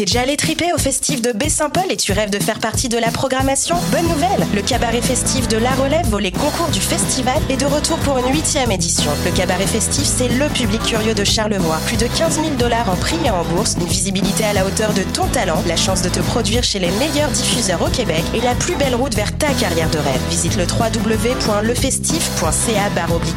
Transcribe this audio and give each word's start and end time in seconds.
T'es 0.00 0.06
déjà 0.06 0.22
allé 0.22 0.38
triper 0.38 0.72
au 0.72 0.78
festif 0.78 1.20
de 1.20 1.32
Baie-Saint-Paul 1.32 1.84
et 1.90 1.96
tu 1.98 2.12
rêves 2.12 2.30
de 2.30 2.38
faire 2.38 2.58
partie 2.58 2.88
de 2.88 2.96
la 2.96 3.10
programmation? 3.10 3.76
Bonne 3.92 4.08
nouvelle 4.08 4.46
Le 4.54 4.62
cabaret 4.62 5.02
festif 5.02 5.46
de 5.48 5.58
La 5.58 5.72
Relève, 5.72 6.06
volet 6.06 6.30
concours 6.30 6.70
du 6.72 6.80
festival, 6.80 7.36
est 7.50 7.58
de 7.58 7.66
retour 7.66 7.98
pour 7.98 8.16
une 8.16 8.32
huitième 8.32 8.72
édition. 8.72 9.10
Le 9.26 9.30
cabaret 9.30 9.66
festif, 9.66 10.04
c'est 10.04 10.28
le 10.28 10.48
public 10.48 10.82
curieux 10.84 11.12
de 11.12 11.22
Charlevoix. 11.22 11.78
Plus 11.84 11.98
de 11.98 12.06
15 12.06 12.36
000 12.36 12.46
dollars 12.58 12.88
en 12.88 12.96
prix 12.96 13.18
et 13.26 13.30
en 13.30 13.44
bourse, 13.44 13.76
une 13.78 13.88
visibilité 13.88 14.44
à 14.44 14.54
la 14.54 14.64
hauteur 14.64 14.94
de 14.94 15.02
ton 15.02 15.26
talent, 15.26 15.62
la 15.66 15.76
chance 15.76 16.00
de 16.00 16.08
te 16.08 16.20
produire 16.20 16.64
chez 16.64 16.78
les 16.78 16.90
meilleurs 16.92 17.32
diffuseurs 17.32 17.82
au 17.82 17.90
Québec 17.90 18.24
et 18.32 18.40
la 18.40 18.54
plus 18.54 18.76
belle 18.76 18.94
route 18.94 19.14
vers 19.14 19.36
ta 19.36 19.52
carrière 19.52 19.90
de 19.90 19.98
rêve. 19.98 20.22
Visite 20.30 20.56
le 20.56 20.64
www.lefestif.ca 20.64 22.90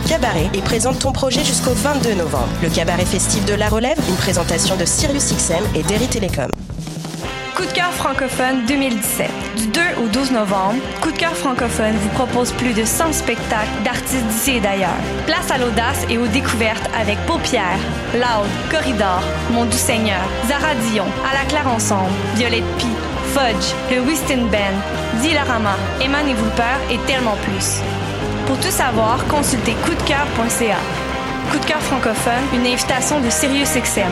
cabaret 0.08 0.50
et 0.54 0.62
présente 0.62 1.00
ton 1.00 1.12
projet 1.12 1.44
jusqu'au 1.44 1.74
22 1.74 2.14
novembre. 2.14 2.48
Le 2.62 2.70
cabaret 2.70 3.04
festif 3.04 3.44
de 3.44 3.54
La 3.54 3.68
Relève, 3.68 4.00
une 4.08 4.16
présentation 4.16 4.78
de 4.78 4.86
SiriusXM 4.86 5.66
et 5.76 5.84
Derry 5.84 6.08
Télécom. 6.08 6.53
Coup 7.56 7.66
de 7.66 7.72
cœur 7.72 7.92
francophone 7.94 8.66
2017. 8.68 9.30
Du 9.58 9.68
2 9.68 9.82
au 10.04 10.08
12 10.08 10.32
novembre, 10.32 10.76
Coup 11.02 11.12
de 11.12 11.18
cœur 11.18 11.36
francophone 11.36 11.96
vous 11.98 12.10
propose 12.10 12.52
plus 12.52 12.74
de 12.74 12.84
100 12.84 13.14
spectacles 13.14 13.84
d'artistes 13.84 14.26
d'ici 14.26 14.52
et 14.58 14.60
d'ailleurs. 14.60 14.98
Place 15.28 15.52
à 15.52 15.60
l'audace 15.60 16.04
et 16.10 16.18
aux 16.18 16.26
découvertes 16.26 16.90
avec 17.00 17.20
Paupières, 17.28 17.78
Loud, 18.16 18.50
Corridor, 18.72 19.22
Mon 19.52 19.66
Doux 19.66 19.72
Seigneur, 19.72 20.22
Zara 20.48 20.74
Dion, 20.90 21.06
À 21.30 21.36
la 21.36 21.46
Claire 21.48 21.68
Ensemble, 21.68 22.12
Violette 22.36 22.78
Pie, 22.80 22.88
Fudge, 23.34 23.76
le 23.92 24.02
Whiston 24.02 24.48
Band, 24.52 25.22
Dilarama, 25.22 25.76
Eman 26.04 26.28
et 26.28 26.94
et 26.94 26.98
tellement 27.06 27.38
plus. 27.44 27.82
Pour 28.48 28.58
tout 28.58 28.72
savoir, 28.72 29.26
consultez 29.28 29.76
coupdecoeur.ca. 29.86 30.78
Coup 31.52 31.60
de 31.60 31.66
cœur 31.66 31.82
francophone, 31.82 32.44
une 32.54 32.66
invitation 32.66 33.20
de 33.20 33.30
SiriusXM. 33.30 34.12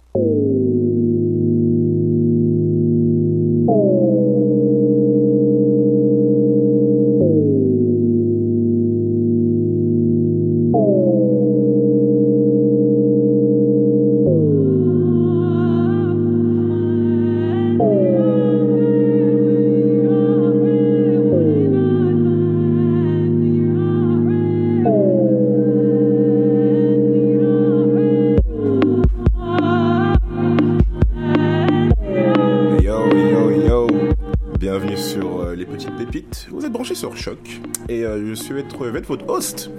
Et 37.89 38.03
euh, 38.03 38.27
je 38.27 38.33
suis 38.33 38.57
être, 38.57 38.85
votre 38.87 39.29
host 39.29 39.69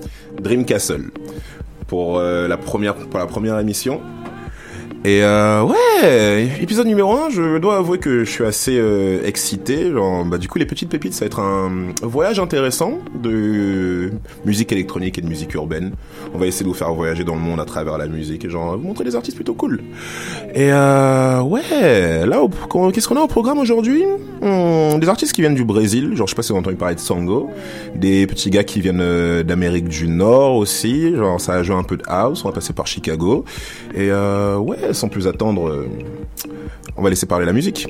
Dreamcastle 0.41 1.11
pour 1.87 2.19
euh, 2.19 2.49
pour 3.11 3.19
la 3.19 3.27
première 3.27 3.59
émission. 3.59 4.01
Et 5.05 5.25
euh, 5.25 5.63
ouais, 5.65 6.49
épisode 6.61 6.87
numéro 6.87 7.13
1, 7.13 7.31
je 7.31 7.59
dois 7.59 7.77
avouer 7.79 7.99
que 7.99 8.23
je 8.25 8.31
suis 8.31 8.45
assez 8.45 8.79
euh, 8.79 9.21
excité. 9.27 9.91
Genre, 9.91 10.25
bah, 10.25 10.39
du 10.39 10.47
coup, 10.47 10.61
les 10.61 10.65
petites 10.65 10.89
pépites, 10.91 11.13
ça 11.13 11.25
va 11.25 11.27
être 11.27 11.41
un 11.41 11.71
voyage 12.03 12.39
intéressant 12.39 12.99
de 13.21 14.13
musique 14.45 14.71
électronique 14.71 15.19
et 15.19 15.21
de 15.21 15.27
musique 15.27 15.55
urbaine. 15.55 15.91
On 16.35 16.39
va 16.39 16.47
essayer 16.47 16.63
de 16.63 16.69
vous 16.69 16.75
faire 16.77 16.95
voyager 16.95 17.25
dans 17.25 17.35
le 17.35 17.41
monde 17.41 17.59
à 17.59 17.65
travers 17.65 17.99
la 17.99 18.07
musique 18.07 18.45
et 18.45 18.49
genre 18.51 18.77
vous 18.79 18.87
montrer 18.87 19.03
des 19.03 19.17
artistes 19.17 19.35
plutôt 19.37 19.55
cool. 19.55 19.81
Et 20.55 20.73
euh, 20.73 21.41
ouais, 21.43 22.25
là, 22.25 22.41
qu'est-ce 22.95 23.09
qu'on 23.09 23.17
a 23.17 23.23
au 23.23 23.27
programme 23.27 23.59
aujourd'hui? 23.59 24.05
Hmm, 24.41 25.01
Des 25.01 25.09
artistes 25.09 25.33
qui 25.33 25.41
viennent 25.41 25.57
du 25.57 25.65
Brésil, 25.65 26.15
genre 26.15 26.29
je 26.29 26.31
sais 26.31 26.37
pas 26.37 26.43
si 26.43 26.51
vous 26.53 26.59
avez 26.59 26.61
entendu 26.65 26.77
parler 26.77 26.95
de 26.95 27.01
Sango. 27.01 27.51
Des 27.97 28.29
petits 28.29 28.51
gars 28.51 28.63
qui 28.63 28.81
viennent 28.81 29.01
euh, 29.01 29.43
d'Amérique 29.43 29.89
du 29.89 30.07
Nord 30.07 30.55
aussi, 30.57 31.13
genre 31.17 31.41
ça 31.41 31.55
a 31.55 31.63
joué 31.65 31.75
un 31.75 31.83
peu 31.83 31.97
de 31.97 32.05
house, 32.07 32.45
on 32.45 32.49
va 32.49 32.55
passer 32.55 32.73
par 32.73 32.87
Chicago. 32.87 33.45
Et 33.95 34.11
euh, 34.13 34.59
ouais, 34.59 34.92
sans 34.95 35.09
plus 35.09 35.27
attendre, 35.27 35.69
euh, 35.69 35.89
on 36.97 37.03
va 37.03 37.11
laisser 37.11 37.27
parler 37.27 37.47
la 37.47 37.53
musique. 37.53 37.89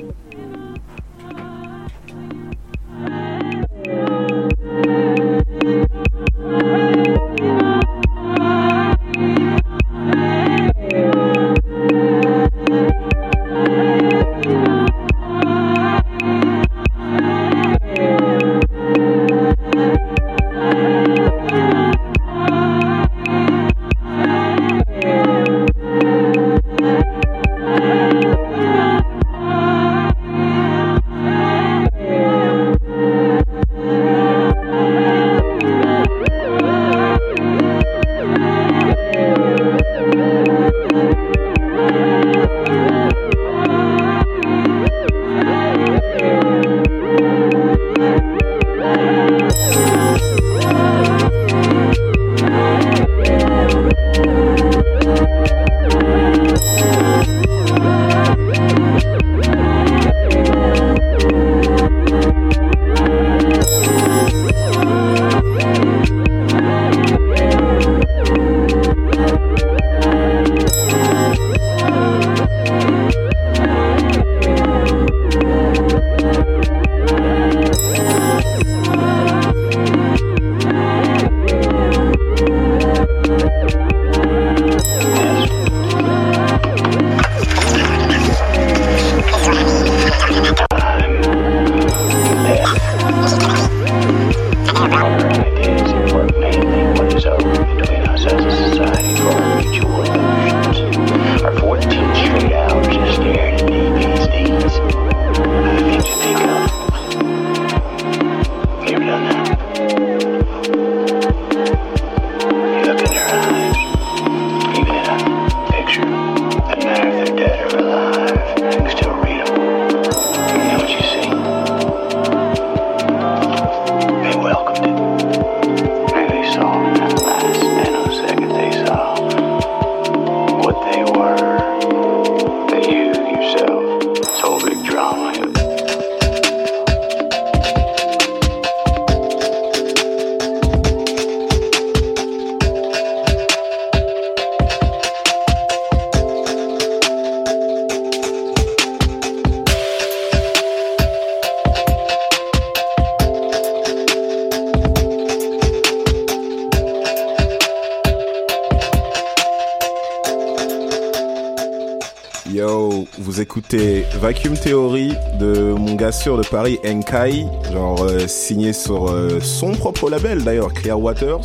Vacuum 164.53 164.71
Theory 164.71 165.13
de 165.39 165.73
mon 165.73 165.95
gars 165.95 166.11
sûr 166.11 166.37
de 166.37 166.43
Paris, 166.43 166.77
Enkai, 166.85 167.45
genre 167.71 168.03
euh, 168.03 168.27
signé 168.27 168.71
sur 168.71 169.09
euh, 169.09 169.39
son 169.39 169.71
propre 169.71 170.09
label 170.09 170.43
d'ailleurs, 170.43 170.73
Clear 170.73 170.99
Waters. 170.99 171.41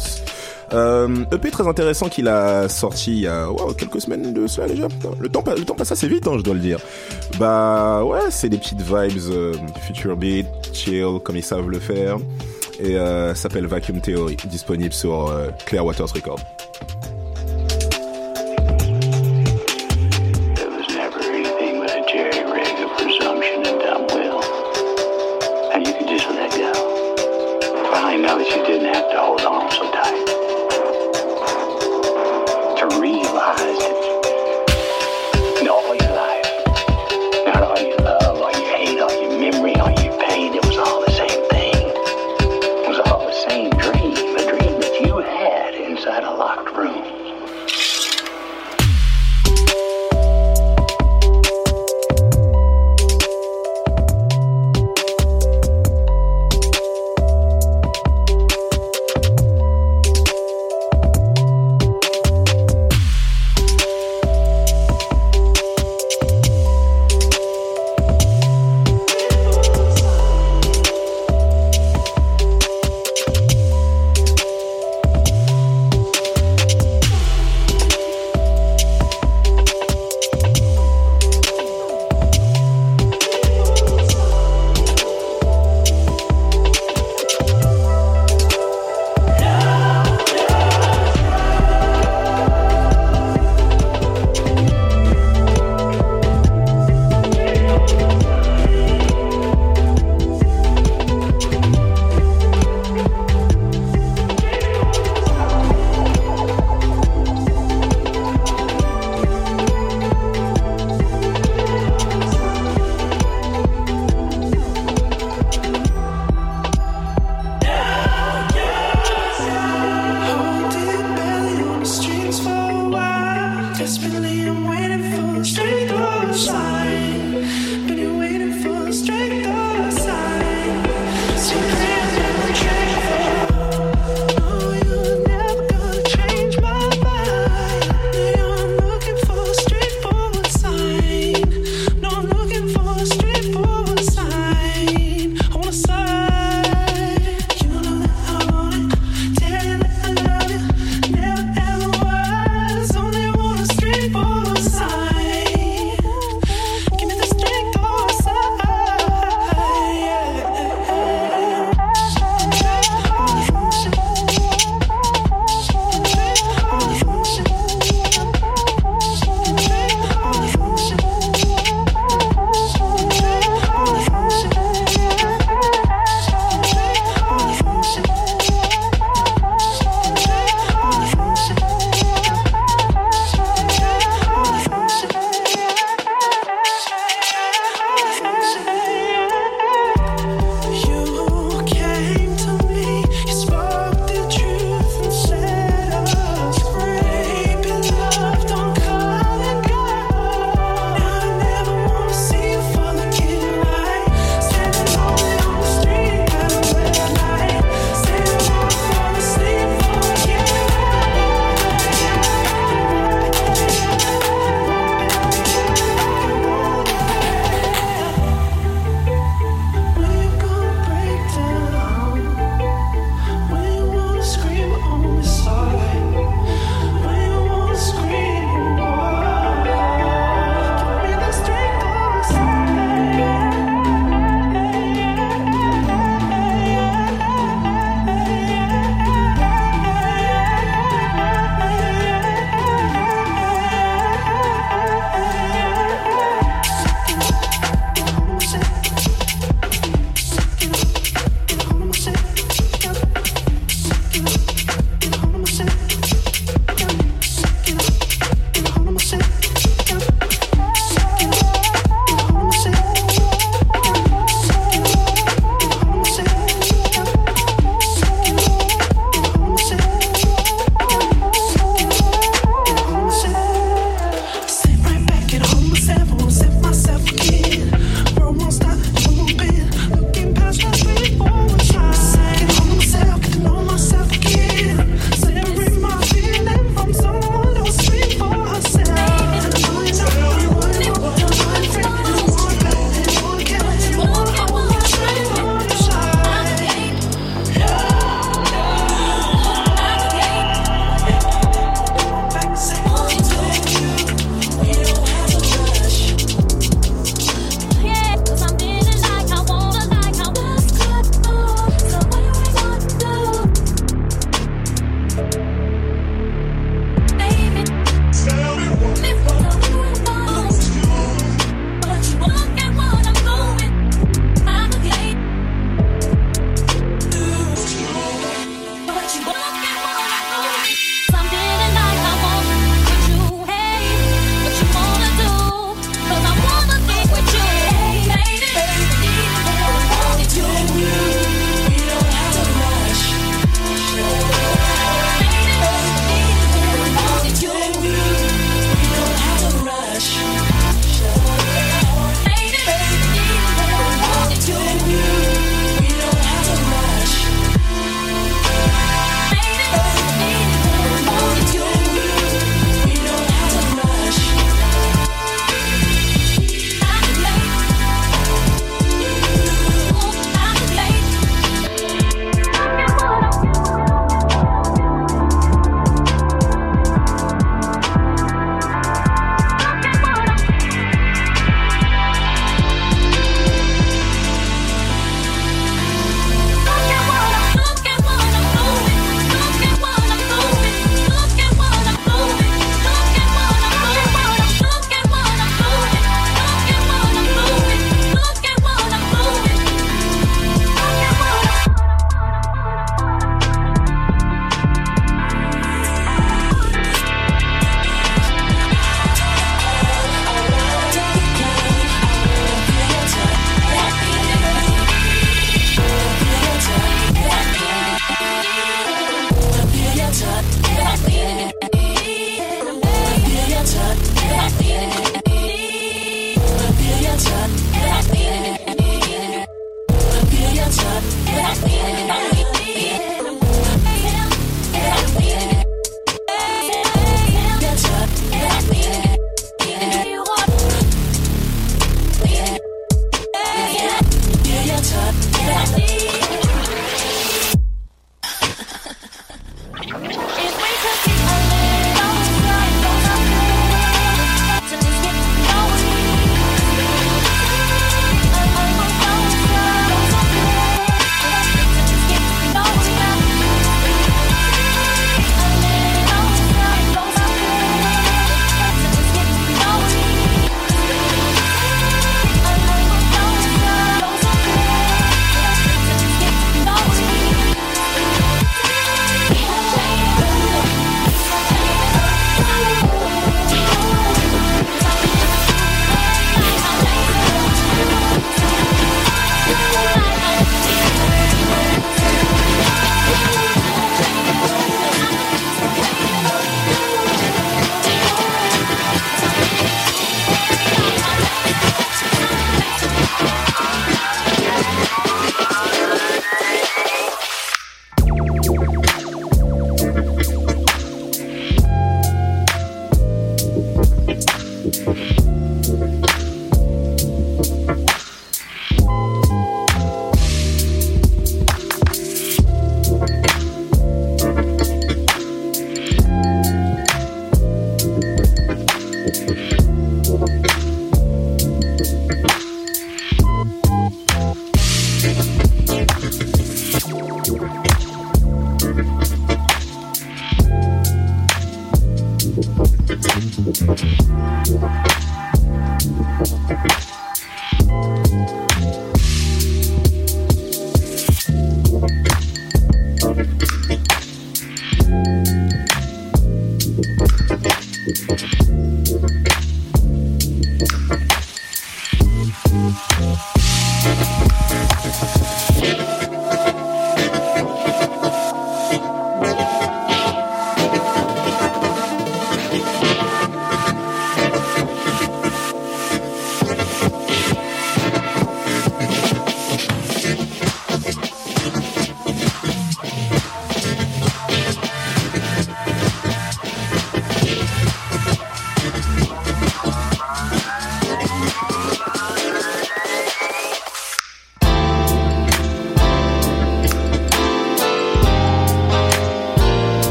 Euh, 0.75 1.25
EP 1.33 1.51
très 1.51 1.67
intéressant 1.67 2.11
qu'il 2.11 2.29
a 2.29 2.69
sorti 2.69 3.13
il 3.13 3.21
y 3.21 3.27
a 3.27 3.49
quelques 3.79 4.03
semaines 4.03 4.35
de 4.35 4.47
cela 4.47 4.69
déjà. 4.69 4.89
Le 5.19 5.29
temps, 5.31 5.43
le 5.47 5.65
temps 5.65 5.75
passe 5.75 5.93
assez 5.93 6.09
vite, 6.09 6.27
hein, 6.27 6.35
je 6.37 6.43
dois 6.43 6.55
le 6.55 6.61
dire. 6.61 6.81
Bah 7.39 8.05
ouais, 8.05 8.31
c'est 8.31 8.51
des 8.51 8.59
petites 8.59 8.83
vibes 8.83 9.57
future 9.81 10.17
beat, 10.17 10.47
chill, 10.75 11.19
comme 11.25 11.37
ils 11.37 11.45
savent 11.45 11.69
le 11.71 11.79
faire. 11.79 12.19
Et 12.79 12.97
euh, 12.97 13.35
s'appelle 13.35 13.67
Vacuum 13.67 14.01
Theory, 14.01 14.37
disponible 14.49 14.93
sur 14.93 15.33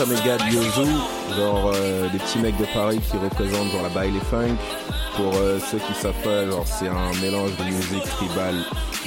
euh, 0.00 0.16
Clear 0.22 0.38
Waters 0.38 0.78
Records. 2.56 3.02
qui 3.10 3.16
représente 3.16 3.70
genre 3.72 3.82
la 3.82 3.88
baile 3.88 4.12
funk. 4.30 4.56
Pour 5.16 5.34
euh, 5.34 5.58
ceux 5.58 5.78
qui 5.78 5.94
savent 5.94 6.12
pas, 6.22 6.46
genre 6.46 6.64
c'est 6.66 6.88
un 6.88 7.12
mélange 7.20 7.56
de 7.56 7.64
musique 7.64 8.04
tribale 8.04 8.64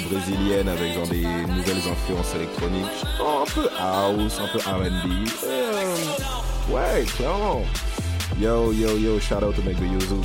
brésilienne 0.09 0.67
avec 0.67 0.93
genre 0.93 1.07
des 1.07 1.23
nouvelles 1.23 1.87
influences 1.89 2.35
électroniques, 2.35 3.05
un 3.19 3.45
peu 3.53 3.69
house, 3.79 4.39
un 4.41 4.47
peu 4.51 4.59
R&B. 4.59 5.29
Euh, 5.45 5.95
ouais, 6.69 7.05
clairement. 7.15 7.61
Yo, 8.39 8.73
yo, 8.73 8.97
yo, 8.97 9.19
shout 9.19 9.43
out 9.43 9.55
to 9.55 9.61
Meg 9.61 9.77
Yuzu. 9.79 10.15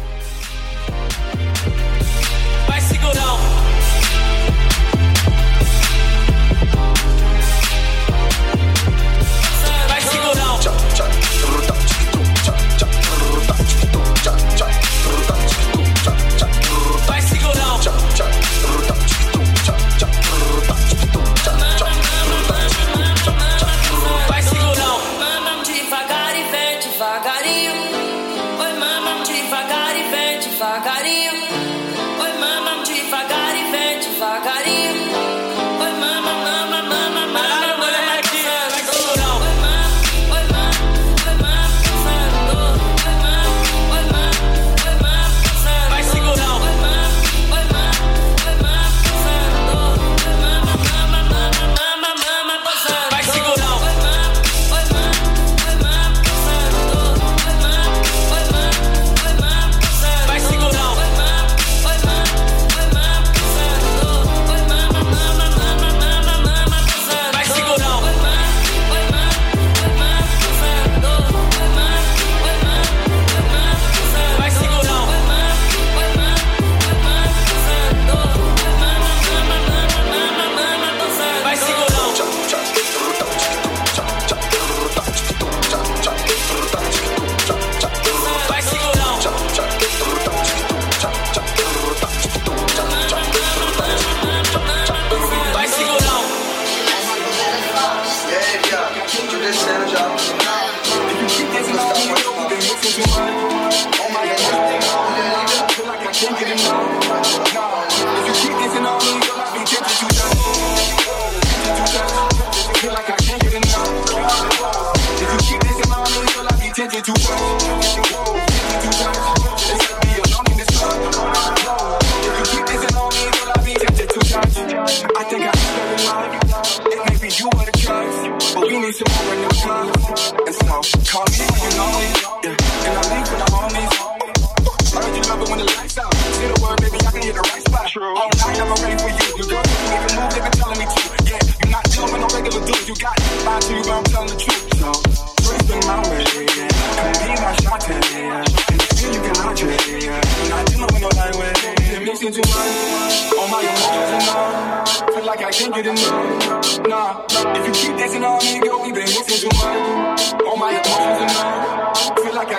And 130.77 130.85
so, 130.85 130.99
call 131.11 131.25
me 131.39 131.45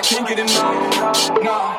can't 0.08 0.26
get 0.26 0.38
enough. 0.38 1.42
Nah, 1.42 1.76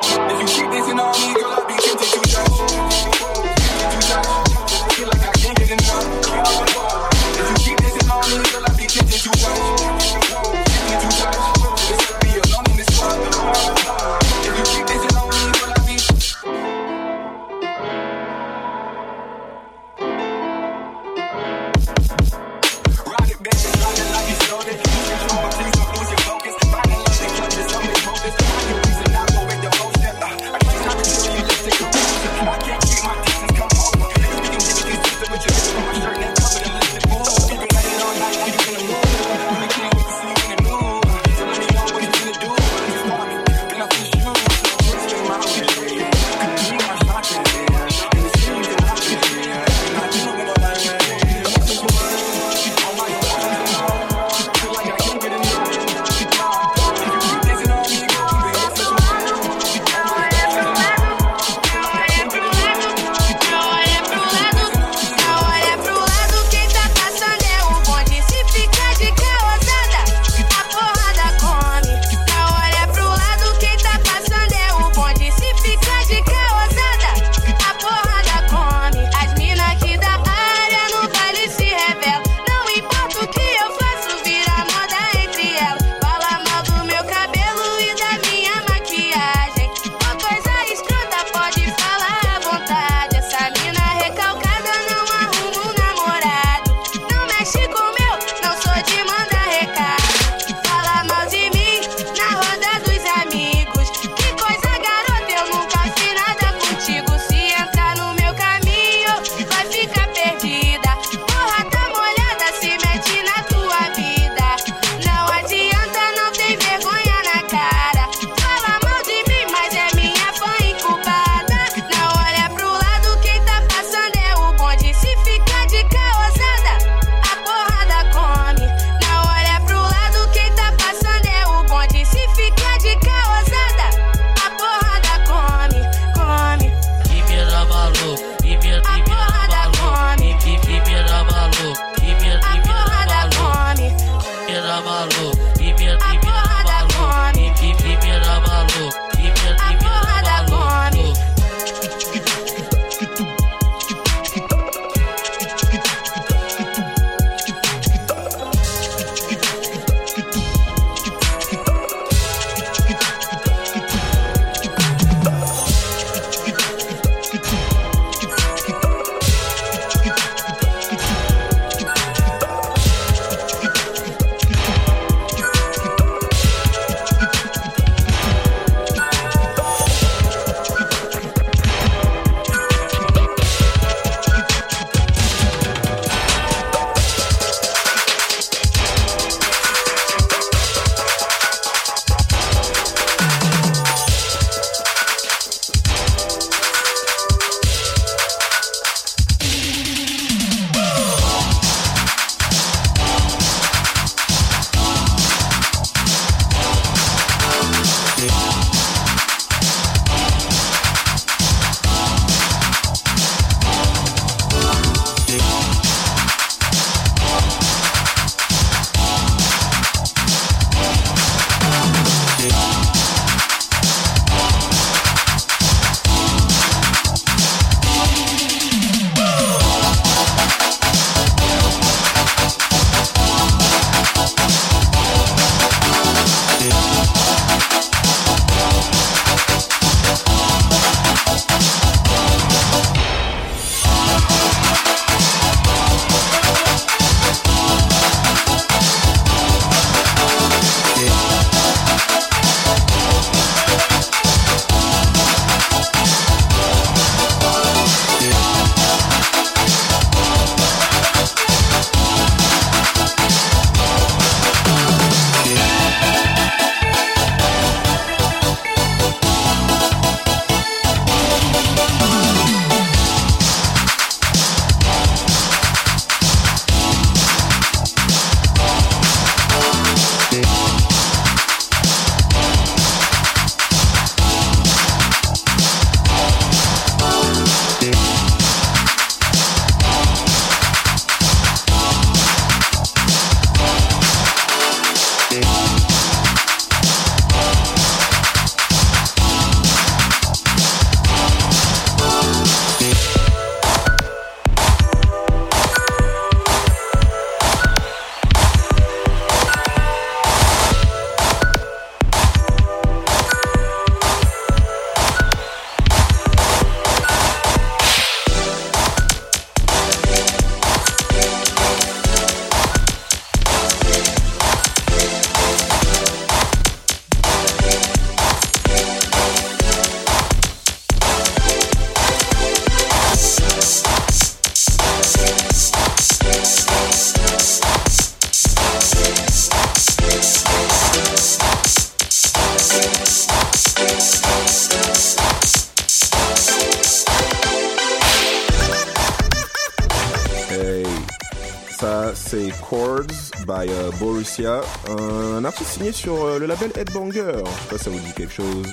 Borussia, 354.30 354.60
un 354.88 355.44
artiste 355.44 355.70
signé 355.70 355.92
sur 355.92 356.24
euh, 356.24 356.38
le 356.38 356.46
label 356.46 356.70
Headbanger. 356.76 357.32
Je 357.34 357.38
sais 357.38 357.68
pas 357.68 357.78
si 357.78 357.84
ça 357.84 357.90
vous 357.90 357.98
dit 357.98 358.12
quelque 358.12 358.32
chose. 358.32 358.66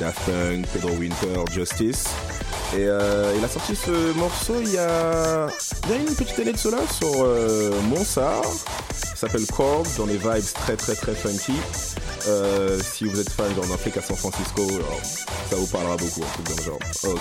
Daft 0.00 0.18
Punk, 0.24 0.66
Pedro 0.68 0.90
Winter, 0.96 1.44
Justice. 1.52 2.06
Et 2.74 2.86
euh, 2.86 3.34
il 3.36 3.44
a 3.44 3.48
sorti 3.48 3.76
ce 3.76 4.16
morceau 4.16 4.54
il 4.62 4.72
y 4.72 4.78
a, 4.78 5.48
il 5.84 5.90
y 5.90 5.92
a 5.92 5.96
une 5.96 6.14
petite 6.14 6.38
année 6.38 6.52
de 6.52 6.58
cela 6.58 6.78
sur 6.90 7.10
euh, 7.18 7.78
Monsard. 7.82 8.44
Ça 8.94 9.28
s'appelle 9.28 9.46
Chords 9.46 9.86
dans 9.98 10.06
les 10.06 10.16
vibes 10.16 10.52
très 10.54 10.76
très 10.76 10.94
très 10.94 11.14
funky. 11.14 11.54
Euh, 12.28 12.78
si 12.82 13.04
vous 13.04 13.20
êtes 13.20 13.30
fan 13.30 13.54
genre 13.54 13.66
d'un 13.66 13.76
flic 13.76 13.96
à 13.98 14.02
San 14.02 14.16
Francisco, 14.16 14.66
ça 15.50 15.56
vous 15.56 15.66
parlera 15.66 15.96
beaucoup, 15.96 16.22
un 16.22 16.42
truc 16.42 16.64
genre. 16.64 16.78
ok. 17.04 17.20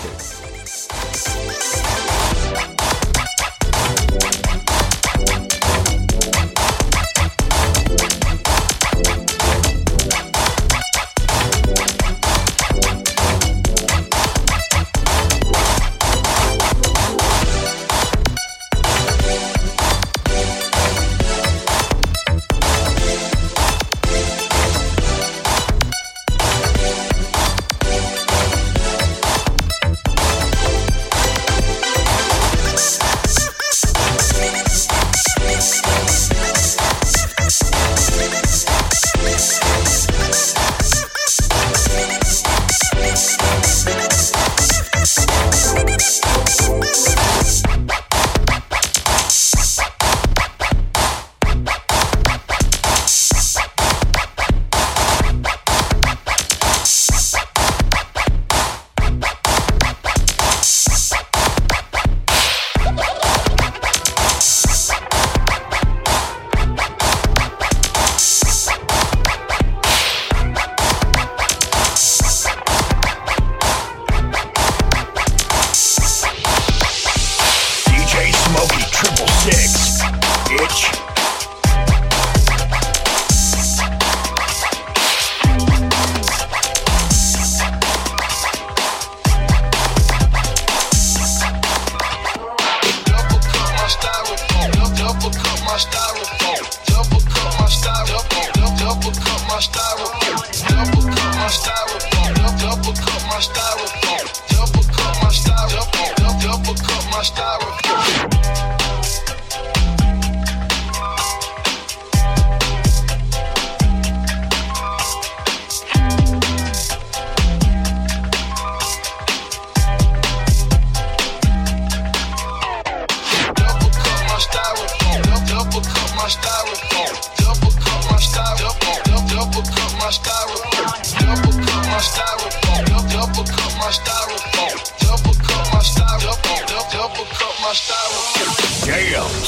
Double 96.87 97.21
cut 97.31 97.51
my 97.59 97.67
styrofoam. 97.67 98.49
Double 98.79 99.11
cut 99.11 99.41
my 99.47 99.57
styrofoam. 99.59 100.37
Double 100.69 101.03
cut 101.11 101.35
my 101.35 101.47
styrofoam. 101.47 102.31
Double 102.61 102.93
cut 102.93 103.21
my 103.27 103.39
styrofoam. 103.47 104.25
Double 104.49 104.85
cut 104.95 105.13
my 105.21 105.29
styrofoam. 105.29 106.41
Double 106.41 106.75
cut 106.75 107.03
my 107.11 107.21
styrofoam. 107.21 108.00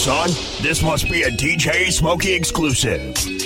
Son. 0.04 0.28
This 0.62 0.84
must 0.84 1.10
be 1.10 1.22
a 1.22 1.32
DJ 1.32 1.90
Smokey 1.90 2.34
exclusive. 2.34 3.43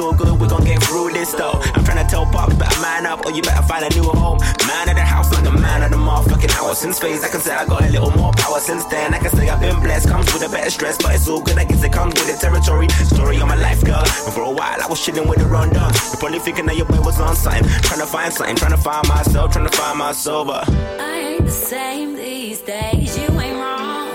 All 0.00 0.12
good, 0.12 0.40
we 0.40 0.48
gon' 0.48 0.64
get 0.64 0.82
through 0.82 1.12
this 1.12 1.32
though. 1.32 1.60
I'm 1.74 1.84
trying 1.84 2.04
to 2.04 2.10
tell 2.10 2.26
pops, 2.26 2.54
better 2.54 2.80
man 2.80 3.06
up, 3.06 3.24
or 3.26 3.32
you 3.32 3.42
better 3.42 3.62
find 3.62 3.84
a 3.84 3.90
new 3.94 4.04
home. 4.04 4.38
Man 4.66 4.88
of 4.88 4.96
the 4.96 5.02
house, 5.02 5.30
like 5.32 5.44
the 5.44 5.52
man 5.52 5.82
of 5.82 5.90
the 5.90 5.96
motherfucking 5.96 6.56
hour. 6.58 6.74
Since 6.74 6.98
phase, 6.98 7.22
I 7.22 7.28
can 7.28 7.40
say 7.40 7.54
I 7.54 7.66
got 7.66 7.82
a 7.82 7.90
little 7.90 8.10
more 8.10 8.32
power. 8.32 8.58
Since 8.58 8.86
then, 8.86 9.14
I 9.14 9.18
can 9.18 9.30
say 9.30 9.48
I've 9.48 9.60
been 9.60 9.78
blessed. 9.80 10.08
Comes 10.08 10.32
with 10.32 10.42
a 10.42 10.48
better 10.48 10.70
stress, 10.70 10.96
but 10.96 11.14
it's 11.14 11.28
all 11.28 11.42
good. 11.42 11.58
I 11.58 11.64
guess 11.64 11.84
it 11.84 11.92
comes 11.92 12.14
with 12.14 12.26
the 12.32 12.38
territory. 12.40 12.88
Story 12.88 13.36
of 13.40 13.48
my 13.48 13.56
life, 13.56 13.84
girl. 13.84 14.02
And 14.02 14.32
for 14.32 14.42
a 14.42 14.50
while, 14.50 14.80
I 14.82 14.86
was 14.88 15.04
chilling 15.04 15.28
with 15.28 15.38
the 15.38 15.46
rundown. 15.46 15.92
You're 16.10 16.16
probably 16.16 16.38
thinking 16.38 16.66
that 16.66 16.76
your 16.76 16.86
boy 16.86 17.00
was 17.00 17.20
on. 17.20 17.30
Trying 17.30 18.00
to 18.00 18.06
find 18.06 18.32
something, 18.32 18.56
trying 18.56 18.72
to 18.72 18.76
find 18.76 19.06
myself, 19.08 19.52
trying 19.52 19.68
to 19.68 19.76
find 19.76 19.98
my 19.98 20.12
sober. 20.12 20.62
I 20.66 21.36
ain't 21.36 21.44
the 21.44 21.50
same 21.50 22.14
these 22.14 22.60
days. 22.60 23.16
You 23.16 23.28
ain't 23.40 23.56
wrong. 23.56 24.10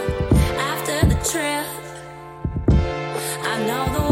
After 0.57 1.07
the 1.07 1.15
trip, 1.23 1.65
I 3.47 3.63
know 3.65 3.85
the 3.93 4.04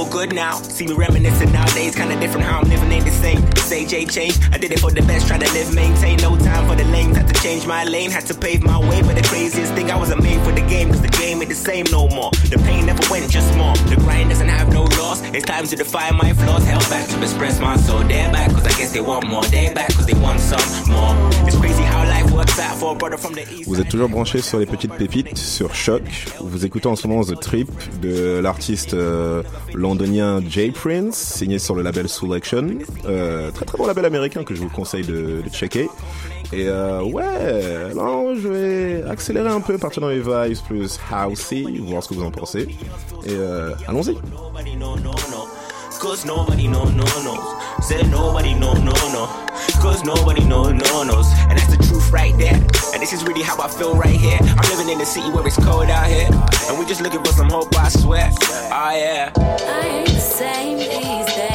all 0.00 0.08
good 0.08 0.34
now. 0.34 0.54
See 0.62 0.86
me 0.86 0.94
reminiscing 0.94 1.52
nowadays, 1.52 1.94
kinda 1.94 2.18
different 2.18 2.46
how 2.46 2.60
I'm 2.60 2.68
living 2.68 2.90
ain't 2.90 3.04
the 3.04 3.10
same. 3.10 3.40
This 3.56 3.70
AJ 3.70 4.06
change, 4.16 4.36
I 4.54 4.56
did 4.56 4.72
it 4.72 4.80
for 4.80 4.90
the 4.90 5.02
best, 5.02 5.28
trying 5.28 5.40
to 5.40 5.52
live, 5.52 5.74
maintain. 5.74 6.16
No 6.18 6.36
time 6.38 6.66
for 6.68 6.74
the 6.74 6.84
lanes, 6.84 7.16
had 7.16 7.28
to 7.28 7.36
change 7.42 7.66
my 7.66 7.84
lane, 7.84 8.10
had 8.10 8.26
to 8.26 8.34
pave 8.34 8.62
my 8.62 8.78
way. 8.88 9.02
But 9.02 9.16
the 9.20 9.26
craziest 9.32 9.74
thing, 9.74 9.90
I 9.90 9.96
wasn't 9.96 10.22
made 10.22 10.40
for 10.46 10.52
the 10.52 10.64
game, 10.74 10.88
cause 10.92 11.02
the 11.02 11.14
game 11.22 11.36
ain't 11.42 11.50
the 11.50 11.60
same 11.70 11.86
no 11.90 12.08
more. 12.08 12.30
The 12.52 12.58
pain 12.68 12.86
never 12.86 13.04
went, 13.10 13.30
just 13.30 13.50
more. 13.56 13.74
The 13.92 13.96
grind 13.96 14.30
doesn't 14.30 14.48
have 14.48 14.72
no 14.72 14.84
loss. 15.00 15.20
It's 15.36 15.44
time 15.44 15.66
to 15.66 15.76
defy 15.76 16.10
my 16.12 16.32
flaws, 16.32 16.64
held 16.64 16.88
back 16.88 17.06
to 17.10 17.16
express 17.22 17.60
my 17.60 17.76
soul. 17.76 18.00
They're 18.10 18.32
back, 18.32 18.50
cause 18.54 18.66
I 18.66 18.74
guess 18.78 18.92
they 18.92 19.02
want 19.02 19.26
more. 19.28 19.44
They're 19.54 19.74
back, 19.74 19.92
cause 19.96 20.06
they 20.06 20.18
want 20.26 20.40
some 20.40 20.66
more. 20.94 21.12
It's 21.46 21.58
crazy 21.58 21.82
how 21.82 22.04
life 22.14 22.30
works 22.32 22.58
out 22.58 22.76
for 22.80 22.92
a 22.92 22.94
brother 22.94 23.18
from 23.18 23.34
the 23.34 23.44
east. 23.52 23.68
Vous 23.68 23.80
êtes 23.80 23.88
toujours 23.88 24.08
branchés 24.08 24.40
sur 24.40 24.58
les 24.58 24.66
petites 24.66 24.94
pépites 24.94 25.36
sur 25.36 25.74
Choc. 25.74 26.02
Vous 26.40 26.64
écoutez 26.64 26.88
en 26.88 26.96
ce 26.96 27.06
moment 27.06 27.22
The 27.22 27.38
Trip 27.38 27.68
de 28.00 28.38
l'artiste 28.38 28.94
euh, 28.94 29.42
londonien 29.90 30.40
Jay 30.48 30.70
Prince, 30.70 31.16
signé 31.16 31.58
sur 31.58 31.74
le 31.74 31.82
label 31.82 32.08
Selection. 32.08 32.78
Euh, 33.06 33.50
très 33.50 33.64
très 33.64 33.76
bon 33.76 33.86
label 33.88 34.04
américain 34.04 34.44
que 34.44 34.54
je 34.54 34.60
vous 34.60 34.68
conseille 34.68 35.04
de, 35.04 35.42
checker. 35.52 35.88
Et 36.52 36.68
euh, 36.68 37.02
ouais, 37.02 37.92
non, 37.94 38.36
je 38.36 38.48
vais 38.48 39.02
accélérer 39.08 39.48
un 39.48 39.60
peu, 39.60 39.78
partir 39.78 40.00
dans 40.02 40.08
les 40.08 40.20
vibes 40.20 40.62
plus 40.64 41.00
housey, 41.10 41.64
voir 41.80 42.04
ce 42.04 42.08
que 42.08 42.14
vous 42.14 42.24
en 42.24 42.30
pensez. 42.30 42.68
Et 43.26 43.30
euh, 43.30 43.72
allons-y. 43.88 44.16
Right 52.10 52.36
there. 52.36 52.54
And 52.92 53.00
this 53.00 53.12
is 53.12 53.24
really 53.24 53.42
how 53.42 53.60
I 53.60 53.68
feel 53.68 53.96
right 53.96 54.14
here. 54.14 54.38
I'm 54.40 54.70
living 54.70 54.88
in 54.90 54.98
the 54.98 55.06
city 55.06 55.30
where 55.30 55.46
it's 55.46 55.56
cold 55.64 55.88
out 55.90 56.06
here. 56.06 56.28
And 56.68 56.78
we 56.78 56.84
just 56.86 57.00
looking 57.00 57.22
for 57.24 57.32
some 57.32 57.48
hope, 57.48 57.74
I 57.76 57.88
swear. 57.88 58.30
Oh 58.32 58.90
yeah. 58.94 59.32
I 59.36 59.86
ain't 59.86 60.08
the 60.08 60.18
same 60.18 60.78
these 60.78 61.34
days. 61.34 61.49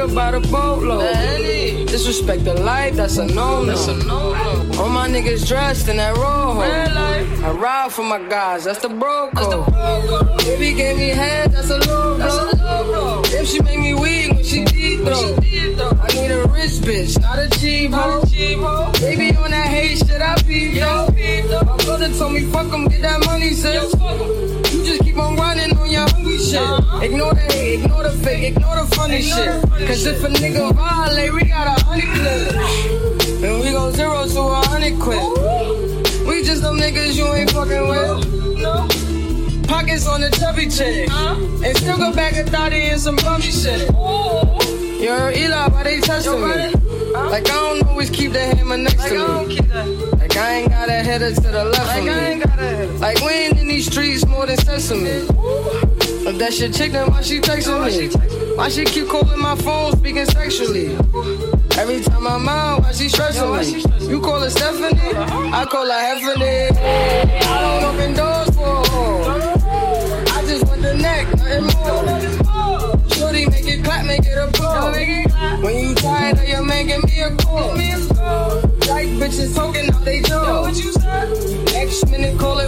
We 0.00 0.06
got 0.06 0.14
liquor 0.14 0.14
by 0.14 0.30
the 0.30 0.40
boatload. 0.48 1.88
Disrespect 1.88 2.44
the 2.44 2.54
life, 2.54 2.94
that's 2.94 3.18
a 3.18 3.26
no-no. 3.26 3.74
All 4.78 4.88
my 4.88 5.08
niggas 5.08 5.46
dressed 5.46 5.88
in 5.88 5.98
that 5.98 6.16
rojo. 6.16 6.60
I 6.60 7.50
ride 7.50 7.92
for 7.92 8.02
my 8.02 8.18
guys, 8.28 8.64
that's 8.64 8.80
the 8.80 8.88
bro 8.88 9.30
code. 9.34 9.66
Baby 10.38 10.72
gave 10.74 10.96
me 10.96 11.08
head, 11.08 11.52
that's 11.52 11.68
a 11.68 11.78
low 11.78 12.16
blow. 12.16 13.22
If 13.26 13.48
she 13.48 13.60
make 13.60 13.78
me 13.78 13.92
weak 13.92 14.32
when 14.32 14.44
she 14.44 14.64
deep 14.64 15.00
though. 15.00 15.36
I 16.00 16.08
need 16.14 16.30
a 16.30 16.48
rich 16.48 16.80
bitch, 16.80 17.20
not 17.20 17.38
a 17.38 17.48
cheap 17.58 17.90
hoe. 17.92 18.22
Baby 19.00 19.36
on 19.36 19.50
that 19.50 19.66
hate 19.68 19.98
shit, 19.98 20.22
I 20.22 20.34
peep 20.42 20.80
though. 20.80 21.08
My 21.64 21.76
brother 21.84 22.08
told 22.14 22.32
me 22.32 22.40
fuck 22.46 22.72
'em, 22.72 22.88
get 22.88 23.02
that 23.02 23.24
money, 23.26 23.50
sis. 23.50 23.92
You 24.72 24.84
just 24.84 25.02
keep 25.02 25.18
on 25.18 25.36
running 25.36 25.76
on 25.76 25.90
your 25.90 26.06
shit. 26.50 27.02
Ignore 27.02 27.34
the 27.34 27.40
hate, 27.52 27.80
ignore 27.80 28.02
the 28.02 28.10
fake, 28.10 28.56
ignore 28.56 28.76
the 28.76 28.86
funny 28.96 29.22
shit. 29.22 29.62
Cause 29.86 30.06
if 30.06 30.24
a 30.24 30.28
nigga 30.28 30.74
violate, 30.74 31.32
we 31.32 31.44
got 31.44 31.80
a 31.80 31.84
honey 31.84 32.02
clip. 32.02 32.54
And 33.42 33.60
we 33.60 33.70
go 33.70 33.90
zero 33.92 34.26
to 34.26 34.40
a 34.40 34.66
hundred 34.66 34.98
quid. 34.98 35.22
We 36.26 36.42
just 36.42 36.62
them 36.62 36.76
niggas 36.76 37.16
you 37.16 37.26
ain't 37.32 37.50
fucking 37.50 37.88
with. 37.88 39.66
Pockets 39.68 40.06
on 40.08 40.20
the 40.20 40.30
chubby 40.30 40.68
chick. 40.68 41.08
And 41.10 41.76
still 41.76 41.96
go 41.96 42.12
back 42.12 42.34
and 42.34 42.48
thotty 42.50 42.82
and 42.82 43.00
some 43.00 43.16
bummy 43.16 43.50
shit. 43.50 43.90
Heard 43.90 45.36
Eli, 45.36 45.68
why 45.68 45.82
they 45.82 46.00
testing 46.00 46.40
me? 46.40 46.72
Like 47.12 47.48
I 47.48 47.54
don't 47.54 47.86
always 47.88 48.10
keep 48.10 48.32
the 48.32 48.40
hammer 48.40 48.76
next 48.76 49.08
to 49.08 49.44
me. 49.46 49.56
Like 50.18 50.36
I 50.36 50.54
ain't 50.54 50.70
got 50.70 50.88
a 50.88 50.92
header 50.92 51.34
to 51.34 51.40
the 51.40 51.64
left 51.64 51.98
of 51.98 52.04
me. 52.04 52.98
Like 52.98 53.20
we 53.20 53.30
ain't 53.32 53.58
in 53.58 53.68
these 53.68 53.86
streets 53.86 54.26
more 54.26 54.46
than 54.46 54.58
sesame. 54.58 55.26
If 56.40 56.46
that 56.46 56.54
shit 56.54 56.72
chick, 56.72 56.92
then 56.92 57.10
why 57.10 57.20
she 57.20 57.38
texting 57.38 57.84
me? 57.84 58.56
Why 58.56 58.70
she 58.70 58.86
keep 58.86 59.08
calling 59.08 59.38
my 59.38 59.54
phone, 59.56 59.94
speaking 59.98 60.24
sexually? 60.24 60.96
Every 61.76 62.00
time 62.00 62.26
I'm 62.26 62.48
out, 62.48 62.80
why 62.80 62.92
she 62.92 63.10
stressing 63.10 63.52
me? 63.52 63.84
You 64.10 64.22
call 64.22 64.40
her 64.40 64.48
Stephanie, 64.48 64.98
I 64.98 65.66
call 65.66 65.84
her 65.84 65.92
Heffany. 65.92 66.72
I 67.44 67.60
don't 67.60 67.84
open 67.84 68.14
doors 68.14 68.48
for 68.56 68.80
her. 68.88 69.20
I 70.32 70.42
just 70.46 70.64
want 70.66 70.80
the 70.80 70.94
neck, 70.94 71.28
nothing 71.36 71.64
more. 71.76 73.10
Shorty, 73.10 73.44
make 73.44 73.68
it 73.68 73.84
clap, 73.84 74.06
make 74.06 74.24
it 74.24 74.38
a 74.38 74.46
blow. 74.52 74.92
When 75.62 75.78
you 75.78 75.94
tired 75.94 76.38
of 76.38 76.48
your 76.48 76.64
man, 76.64 76.86
give 76.86 77.04
me 77.04 77.20
a 77.20 77.36
call. 77.36 77.74
Like 78.88 79.08
bitches 79.20 79.54
talking 79.54 79.90
out 79.92 80.06
they 80.06 80.22
door. 80.22 80.68
Next 81.66 82.08
minute, 82.08 82.38
call 82.38 82.59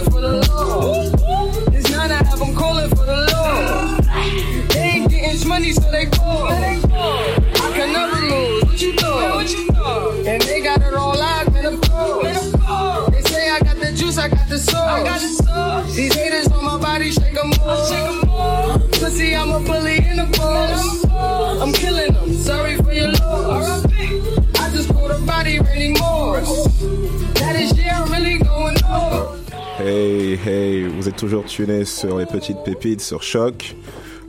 Hey, 30.33 30.39
hey, 30.49 30.83
vous 30.87 31.07
êtes 31.07 31.15
toujours 31.15 31.45
tunés 31.45 31.85
sur 31.85 32.17
les 32.17 32.25
petites 32.25 32.57
pépites 32.65 33.01
sur 33.01 33.21
Choc. 33.21 33.75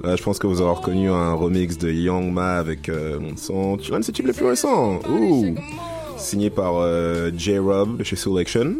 Là, 0.02 0.16
je 0.16 0.22
pense 0.22 0.38
que 0.38 0.46
vous 0.46 0.60
aurez 0.60 0.74
reconnu 0.74 1.08
un 1.08 1.32
remix 1.32 1.78
de 1.78 1.90
Young 1.90 2.30
Ma 2.30 2.58
avec 2.58 2.90
euh, 2.90 3.18
son 3.36 3.76
de 3.76 4.02
ses 4.02 4.12
tubes 4.12 4.26
les 4.26 4.34
plus 4.34 4.44
récents. 4.44 4.98
Ouh, 5.08 5.54
signé 6.18 6.50
par 6.50 6.74
euh, 6.76 7.30
J-Rob 7.34 7.96
de 7.96 8.04
chez 8.04 8.16
Selection. 8.16 8.74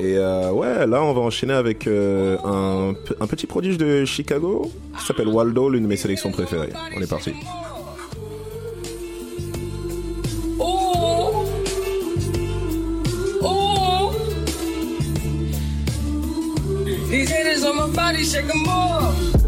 Et 0.00 0.16
euh, 0.16 0.50
ouais, 0.50 0.88
là, 0.88 1.04
on 1.04 1.12
va 1.12 1.20
enchaîner 1.20 1.52
avec 1.52 1.86
euh, 1.86 2.36
un, 2.42 2.94
un 3.20 3.26
petit 3.28 3.46
prodige 3.46 3.78
de 3.78 4.04
Chicago 4.04 4.72
qui 4.98 5.06
s'appelle 5.06 5.28
Waldo, 5.28 5.68
l'une 5.68 5.84
de 5.84 5.88
mes 5.88 5.96
sélections 5.96 6.32
préférées. 6.32 6.72
On 6.96 7.00
est 7.00 7.08
parti. 7.08 7.32
somebody 17.90 18.22
shake 18.22 18.46
them 18.46 18.68
off. 18.68 19.39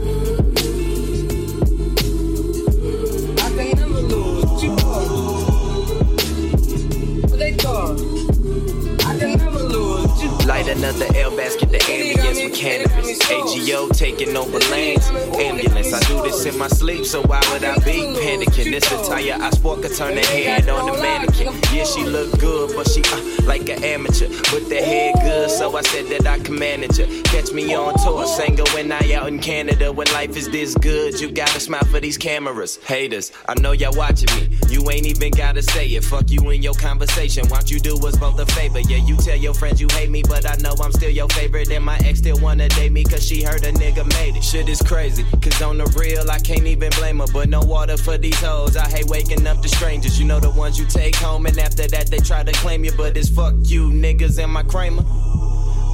Light 10.46 10.66
another 10.66 11.06
L 11.14 11.36
basket, 11.36 11.70
the 11.70 11.78
ambience 11.78 12.42
with 12.42 12.54
cannabis. 12.54 13.20
AGO 13.30 13.88
taking 13.90 14.36
over 14.36 14.58
lanes, 14.70 15.08
ambulance. 15.38 15.92
I 15.92 16.00
do 16.00 16.20
this 16.22 16.44
in 16.46 16.58
my 16.58 16.66
sleep, 16.66 17.06
so 17.06 17.22
why 17.22 17.40
would 17.52 17.62
I 17.62 17.76
be 17.78 18.00
panicking? 18.18 18.72
This 18.72 18.90
attire 18.90 19.36
I 19.40 19.50
sport 19.50 19.82
could 19.82 19.94
turn 19.94 20.16
the 20.16 20.26
head 20.26 20.68
on 20.68 20.86
the 20.90 21.00
mannequin. 21.00 21.46
Yeah, 21.72 21.84
she 21.84 22.04
look 22.04 22.38
good, 22.40 22.74
but 22.74 22.88
she 22.88 23.02
uh, 23.04 23.46
like 23.46 23.68
an 23.68 23.84
amateur. 23.84 24.28
But 24.50 24.68
the 24.68 24.82
head 24.82 25.14
good, 25.22 25.50
so 25.50 25.76
I 25.76 25.82
said 25.82 26.06
that 26.06 26.26
I 26.26 26.40
can 26.40 26.58
manage 26.58 26.96
her. 26.96 27.06
Catch 27.22 27.52
me 27.52 27.72
on 27.74 27.94
tour, 27.98 28.24
Sango 28.24 28.66
when 28.74 28.90
I 28.90 29.12
out 29.14 29.28
in 29.28 29.38
Canada. 29.38 29.92
When 29.92 30.08
life 30.08 30.36
is 30.36 30.50
this 30.50 30.74
good, 30.74 31.20
you 31.20 31.30
gotta 31.30 31.60
smile 31.60 31.84
for 31.84 32.00
these 32.00 32.18
cameras. 32.18 32.78
Haters, 32.84 33.30
I 33.48 33.54
know 33.60 33.72
y'all 33.72 33.96
watching 33.96 34.34
me. 34.34 34.58
You 34.68 34.90
ain't 34.90 35.06
even 35.06 35.30
gotta 35.30 35.62
say 35.62 35.86
it. 35.86 36.02
Fuck 36.02 36.30
you 36.30 36.50
in 36.50 36.62
your 36.62 36.74
conversation. 36.74 37.46
Why 37.48 37.58
don't 37.58 37.70
you 37.70 37.78
do 37.78 37.94
us 38.06 38.16
both 38.16 38.40
a 38.40 38.46
favor? 38.46 38.80
Yeah, 38.80 38.98
you 38.98 39.16
tell 39.18 39.36
your 39.36 39.54
friends 39.54 39.80
you 39.80 39.86
hate 39.92 40.10
me, 40.10 40.22
but 40.32 40.50
I 40.50 40.56
know 40.62 40.74
I'm 40.82 40.92
still 40.92 41.10
your 41.10 41.28
favorite. 41.28 41.70
And 41.70 41.84
my 41.84 41.98
ex 42.06 42.20
still 42.20 42.38
wanna 42.40 42.68
date 42.70 42.90
me, 42.90 43.04
cause 43.04 43.22
she 43.22 43.42
heard 43.42 43.64
a 43.64 43.72
nigga 43.72 44.08
made 44.18 44.34
it. 44.34 44.42
Shit 44.42 44.66
is 44.66 44.80
crazy, 44.80 45.24
cause 45.42 45.60
on 45.60 45.76
the 45.76 45.84
real, 46.00 46.30
I 46.30 46.38
can't 46.38 46.66
even 46.66 46.90
blame 46.98 47.18
her. 47.18 47.26
But 47.30 47.50
no 47.50 47.60
water 47.60 47.98
for 47.98 48.16
these 48.16 48.40
hoes. 48.40 48.74
I 48.76 48.88
hate 48.88 49.08
waking 49.08 49.46
up 49.46 49.60
to 49.60 49.68
strangers. 49.68 50.18
You 50.18 50.24
know 50.24 50.40
the 50.40 50.50
ones 50.50 50.78
you 50.78 50.86
take 50.86 51.14
home, 51.16 51.44
and 51.44 51.58
after 51.58 51.86
that, 51.86 52.06
they 52.06 52.18
try 52.18 52.42
to 52.42 52.52
claim 52.52 52.82
you. 52.82 52.92
But 52.96 53.14
it's 53.18 53.28
fuck 53.28 53.54
you, 53.64 53.90
niggas, 53.90 54.42
and 54.42 54.50
my 54.50 54.62
Kramer. 54.62 55.04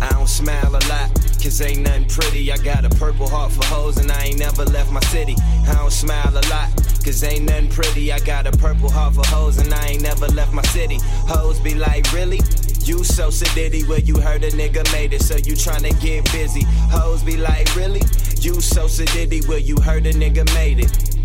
I 0.01 0.11
don't 0.13 0.29
smile 0.29 0.71
a 0.71 0.83
lot, 0.87 1.11
cause 1.43 1.61
ain't 1.61 1.81
nothing 1.81 2.07
pretty. 2.07 2.53
I 2.53 2.59
got 2.59 2.85
a 2.85 2.91
purple 2.91 3.29
heart 3.29 3.51
for 3.51 3.65
hoes, 3.65 3.97
and 3.99 4.13
I 4.13 4.23
ain't 4.27 4.39
never 4.39 4.65
left 4.65 4.93
my 4.93 5.01
city. 5.01 5.35
I 5.67 5.75
don't 5.75 5.91
smile 5.91 6.31
a 6.31 6.45
lot, 6.49 6.71
cause 7.05 7.25
ain't 7.25 7.47
nothing 7.47 7.71
pretty. 7.71 8.13
I 8.13 8.21
got 8.21 8.47
a 8.47 8.53
purple 8.53 8.89
heart 8.89 9.15
for 9.15 9.27
hoes, 9.27 9.59
and 9.59 9.75
I 9.75 9.87
ain't 9.89 10.03
never 10.03 10.29
left 10.29 10.53
my 10.53 10.63
city. 10.63 10.99
Hoes 11.27 11.59
be 11.59 11.75
like, 11.75 12.13
really? 12.13 12.39
You 12.85 13.05
so 13.05 13.29
sedity 13.29 13.87
where 13.87 14.01
you 14.01 14.19
heard 14.19 14.45
a 14.45 14.51
nigga 14.51 14.91
made 14.93 15.13
it, 15.13 15.23
so 15.23 15.37
you 15.37 15.55
tryna 15.55 15.99
get 16.01 16.31
busy. 16.33 16.63
Hoes 16.91 17.23
be 17.23 17.37
like, 17.37 17.75
really? 17.77 18.01
You 18.41 18.61
so 18.61 18.87
sedity 18.87 19.47
where 19.47 19.59
you 19.59 19.77
heard 19.77 20.07
a 20.07 20.13
nigga 20.13 20.45
made 20.55 20.81
it. 20.81 21.18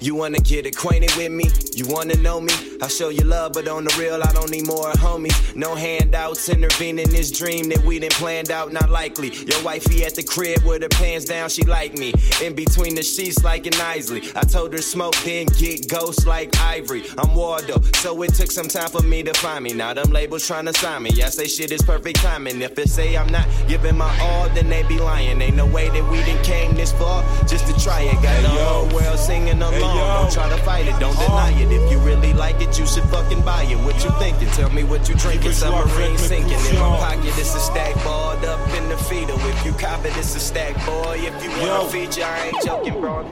You 0.00 0.14
wanna 0.14 0.38
get 0.38 0.64
acquainted 0.64 1.12
with 1.16 1.32
me? 1.32 1.50
You 1.74 1.86
wanna 1.88 2.14
know 2.14 2.40
me? 2.40 2.52
I'll 2.80 2.88
show 2.88 3.08
you 3.08 3.24
love, 3.24 3.52
but 3.54 3.66
on 3.66 3.82
the 3.82 3.94
real, 3.98 4.22
I 4.22 4.32
don't 4.32 4.50
need 4.50 4.66
more 4.66 4.92
homies. 4.92 5.56
No 5.56 5.74
handouts, 5.74 6.48
intervening 6.48 7.08
this 7.10 7.36
dream 7.36 7.68
that 7.70 7.84
we 7.84 7.98
done 7.98 8.10
planned 8.10 8.52
out, 8.52 8.72
not 8.72 8.90
likely. 8.90 9.30
Your 9.30 9.60
wifey 9.64 10.04
at 10.04 10.14
the 10.14 10.22
crib 10.22 10.62
with 10.62 10.82
her 10.82 10.88
pants 10.88 11.24
down, 11.24 11.48
she 11.48 11.62
like 11.62 11.94
me. 11.98 12.12
In 12.40 12.54
between 12.54 12.94
the 12.94 13.02
sheets, 13.02 13.42
like 13.42 13.66
an 13.66 13.74
Isley. 13.80 14.22
I 14.36 14.42
told 14.42 14.72
her 14.72 14.82
smoke, 14.82 15.16
then 15.24 15.46
get 15.58 15.88
ghost 15.88 16.28
like 16.28 16.56
Ivory. 16.60 17.02
I'm 17.18 17.34
Waldo, 17.34 17.80
so 17.96 18.22
it 18.22 18.34
took 18.34 18.52
some 18.52 18.68
time 18.68 18.90
for 18.90 19.02
me 19.02 19.24
to 19.24 19.34
find 19.34 19.64
me. 19.64 19.72
Now 19.72 19.94
them 19.94 20.12
labels 20.12 20.48
tryna 20.48 20.76
sign 20.76 21.02
me. 21.02 21.10
I 21.22 21.28
say 21.28 21.48
shit 21.48 21.72
is 21.72 21.82
perfect 21.82 22.20
timing. 22.20 22.62
If 22.62 22.78
it 22.78 22.88
say 22.88 23.16
I'm 23.16 23.32
not 23.32 23.48
giving 23.66 23.96
my 23.96 24.16
all, 24.20 24.48
then 24.50 24.68
they 24.68 24.84
be 24.84 25.00
lying. 25.00 25.42
Ain't 25.42 25.56
no 25.56 25.66
way 25.66 25.88
that 25.88 26.08
we 26.08 26.18
done 26.20 26.42
came 26.44 26.76
this 26.76 26.92
far 26.92 27.24
just 27.48 27.66
to 27.66 27.72
try 27.82 28.02
it. 28.02 28.14
Got 28.22 28.42
the 28.42 28.48
whole 28.48 28.88
world 28.94 29.18
singing 29.18 29.60
along. 29.60 29.87
Don't 29.94 30.32
try 30.32 30.48
to 30.48 30.58
fight 30.64 30.86
it, 30.86 30.98
don't 30.98 31.16
deny 31.18 31.52
it. 31.52 31.72
If 31.72 31.90
you 31.90 31.98
really 31.98 32.32
like 32.32 32.60
it, 32.60 32.78
you 32.78 32.86
should 32.86 33.04
fucking 33.04 33.42
buy 33.42 33.64
it. 33.64 33.76
What 33.76 34.02
you 34.04 34.10
thinking? 34.18 34.48
Tell 34.48 34.70
me 34.70 34.84
what 34.84 35.08
you 35.08 35.14
drinking. 35.14 35.52
Submarine 35.52 36.18
sinking. 36.18 36.52
In 36.52 36.80
my 36.80 36.96
pocket, 36.98 37.32
it's 37.38 37.54
a 37.54 37.60
stack 37.60 37.94
balled 38.04 38.44
up 38.44 38.60
in 38.74 38.88
the 38.88 38.96
feeder. 38.96 39.34
If 39.34 39.64
you 39.64 39.72
cop 39.72 40.04
it, 40.04 40.16
it's 40.16 40.34
a 40.34 40.40
stack, 40.40 40.74
boy. 40.86 41.18
If 41.20 41.42
you 41.42 41.50
want 41.50 41.88
a 41.88 41.90
feature, 41.90 42.24
I 42.24 42.48
ain't 42.48 42.64
joking, 42.64 43.00
bro. 43.00 43.24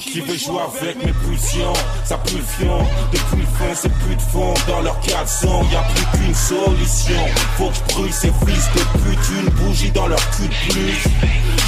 Qui 0.00 0.20
veut 0.20 0.36
jouer 0.36 0.60
avec 0.62 0.96
mes 1.04 1.12
pulsions 1.12 1.72
Ça 2.04 2.16
pue 2.18 2.36
le 2.36 2.42
fion 2.42 2.78
Depuis 3.12 3.36
le 3.36 3.46
fond 3.46 3.74
c'est 3.74 3.92
plus 3.92 4.16
de 4.16 4.22
fond. 4.22 4.54
Dans 4.66 4.80
leur 4.80 4.98
caleçon 5.00 5.62
y 5.70 5.76
a 5.76 5.82
plus 5.82 6.18
qu'une 6.18 6.34
solution. 6.34 7.20
Faut 7.58 7.68
que 7.68 7.74
je 7.74 7.94
brûle 7.94 8.12
ces 8.12 8.32
fils 8.46 8.68
de 8.74 8.80
pute. 8.98 9.18
Une 9.38 9.50
bougie 9.50 9.90
dans 9.90 10.06
leur 10.06 10.30
cul 10.30 10.48
de 10.48 10.72
plus. 10.72 11.04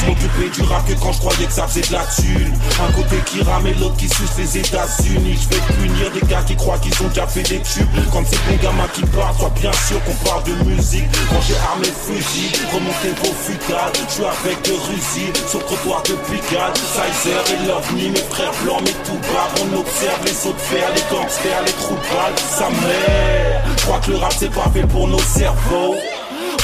Je 0.00 0.06
m'occupais 0.06 0.48
du 0.48 0.62
rap 0.62 0.86
que 0.88 0.94
quand 0.94 1.12
je 1.12 1.18
croyais 1.18 1.46
que 1.46 1.52
ça 1.52 1.68
faisait 1.68 1.86
de 1.86 1.92
la 1.92 2.04
thune. 2.06 2.54
Un 2.82 2.92
côté 2.92 3.16
qui 3.26 3.42
rame 3.42 3.66
et 3.66 3.74
l'autre 3.74 3.96
qui 3.96 4.08
suce 4.08 4.36
les 4.38 4.58
États-Unis. 4.58 5.38
Je 5.42 5.48
vais 5.54 5.62
punir 5.74 6.10
des 6.10 6.26
gars 6.26 6.42
qui 6.42 6.56
croient 6.56 6.78
qu'ils 6.78 7.02
ont 7.02 7.08
déjà 7.08 7.26
fait 7.26 7.42
des 7.42 7.60
tubes. 7.60 7.86
Quand 8.12 8.22
c'est 8.26 8.40
bon 8.48 8.56
gamin 8.62 8.88
qui 8.94 9.02
parle 9.02 9.36
Sois 9.36 9.52
bien 9.60 9.72
sûr 9.72 10.02
qu'on 10.04 10.28
parle 10.28 10.42
de 10.44 10.54
musique. 10.70 11.04
Quand 11.28 11.40
j'ai 11.46 11.56
armé 11.70 11.86
le 11.86 12.16
fusil 12.16 12.50
Remonté 12.72 13.10
vos 13.22 13.34
futales 13.34 13.92
Je 14.08 14.24
avec 14.24 14.62
de 14.64 14.72
Russie 14.72 15.32
Sur 15.48 15.60
le 15.60 15.66
trottoir 15.66 16.02
de 16.02 16.14
Pigalle. 16.26 16.72
Sizer 16.74 17.44
et 17.52 17.66
l'OVNI 17.66 18.21
frères 18.30 18.52
blancs 18.62 18.82
mais 18.84 18.92
tout 19.04 19.18
bas 19.32 19.48
On 19.62 19.78
observe 19.78 20.24
les 20.24 20.32
sauts 20.32 20.52
de 20.52 20.58
fer 20.58 20.88
Les 20.94 21.02
gangsters, 21.14 21.62
les 21.66 21.72
trous 21.72 21.94
de 21.94 22.40
Sa 22.40 22.68
mère. 22.68 23.62
Je 23.76 23.82
crois 23.84 23.98
que 24.00 24.10
le 24.10 24.16
rap 24.16 24.32
c'est 24.38 24.50
pas 24.50 24.70
fait 24.72 24.86
pour 24.86 25.08
nos 25.08 25.18
cerveaux. 25.18 25.96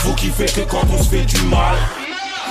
Vous 0.04 0.16
faites 0.16 0.54
que 0.54 0.60
quand 0.60 0.84
on 0.96 1.02
se 1.02 1.08
fait 1.08 1.24
du 1.24 1.42
mal 1.42 1.76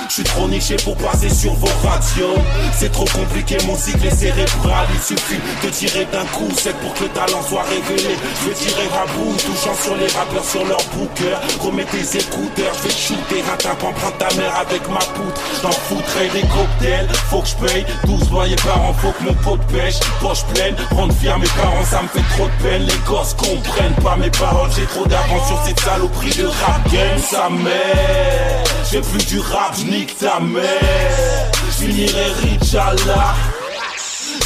je 0.08 0.14
suis 0.14 0.24
trop 0.24 0.48
niché 0.48 0.76
pour 0.76 0.96
passer 0.96 1.28
sur 1.28 1.52
vos 1.54 1.68
radios. 1.86 2.34
C'est 2.76 2.90
trop 2.90 3.04
compliqué 3.04 3.56
mon 3.66 3.76
cycle 3.76 4.06
est 4.06 4.14
cérébral 4.14 4.86
Il 4.94 5.00
suffit 5.00 5.40
de 5.62 5.68
tirer 5.70 6.06
d'un 6.12 6.24
coup 6.26 6.48
C'est 6.56 6.74
pour 6.78 6.94
que 6.94 7.04
le 7.04 7.08
talent 7.10 7.42
soit 7.48 7.64
révélé. 7.64 8.16
Je 8.42 8.48
vais 8.48 8.54
tirer 8.54 8.88
à 8.94 9.06
bout 9.12 9.36
Touchant 9.36 9.74
sur 9.82 9.96
les 9.96 10.06
rappeurs 10.08 10.44
sur 10.44 10.64
leur 10.64 10.80
booker. 10.94 11.36
Remets 11.60 11.84
tes 11.84 12.18
écouteurs 12.18 12.72
Je 12.78 12.88
vais 12.88 12.94
shooter 12.94 13.42
un 13.48 13.74
Prends 13.74 14.10
ta 14.18 14.34
mère 14.36 14.54
avec 14.56 14.88
ma 14.88 14.98
poutre. 14.98 15.40
J'en 15.62 15.70
foutrai 15.70 16.28
des 16.28 16.42
cocktails 16.42 17.08
Faut 17.30 17.40
que 17.42 17.48
je 17.48 17.56
paye. 17.56 17.86
12 18.06 18.30
loyers 18.30 18.56
par 18.56 18.82
an 18.82 18.94
Faut 18.94 19.12
que 19.12 19.24
mon 19.24 19.34
pot 19.34 19.56
de 19.56 19.64
pêche. 19.72 20.00
Poche 20.20 20.44
pleine 20.54 20.74
Rendre 20.90 21.14
fier 21.14 21.38
mes 21.38 21.48
parents 21.48 21.84
Ça 21.84 22.02
me 22.02 22.08
fait 22.08 22.36
trop 22.36 22.46
de 22.46 22.62
peine. 22.62 22.82
Les 22.86 22.98
gosses 23.06 23.34
comprennent 23.34 23.94
pas 24.02 24.16
mes 24.16 24.30
paroles 24.30 24.70
J'ai 24.74 24.86
trop 24.86 25.06
d'avance 25.06 25.46
sur 25.46 25.62
cette 25.64 25.80
saloperie 25.80 26.34
de 26.34 26.46
rap 26.46 26.90
game. 26.92 27.18
Sa 27.18 27.48
mère 27.50 28.64
J'ai 28.90 29.00
plus 29.00 29.26
du 29.26 29.40
rap 29.40 29.74
nique 29.98 30.16
ta 30.18 30.38
mère 30.40 31.50
Je 31.66 31.84
finirai 31.84 32.26
riche 32.40 32.74
à 32.74 32.94
la 33.06 33.57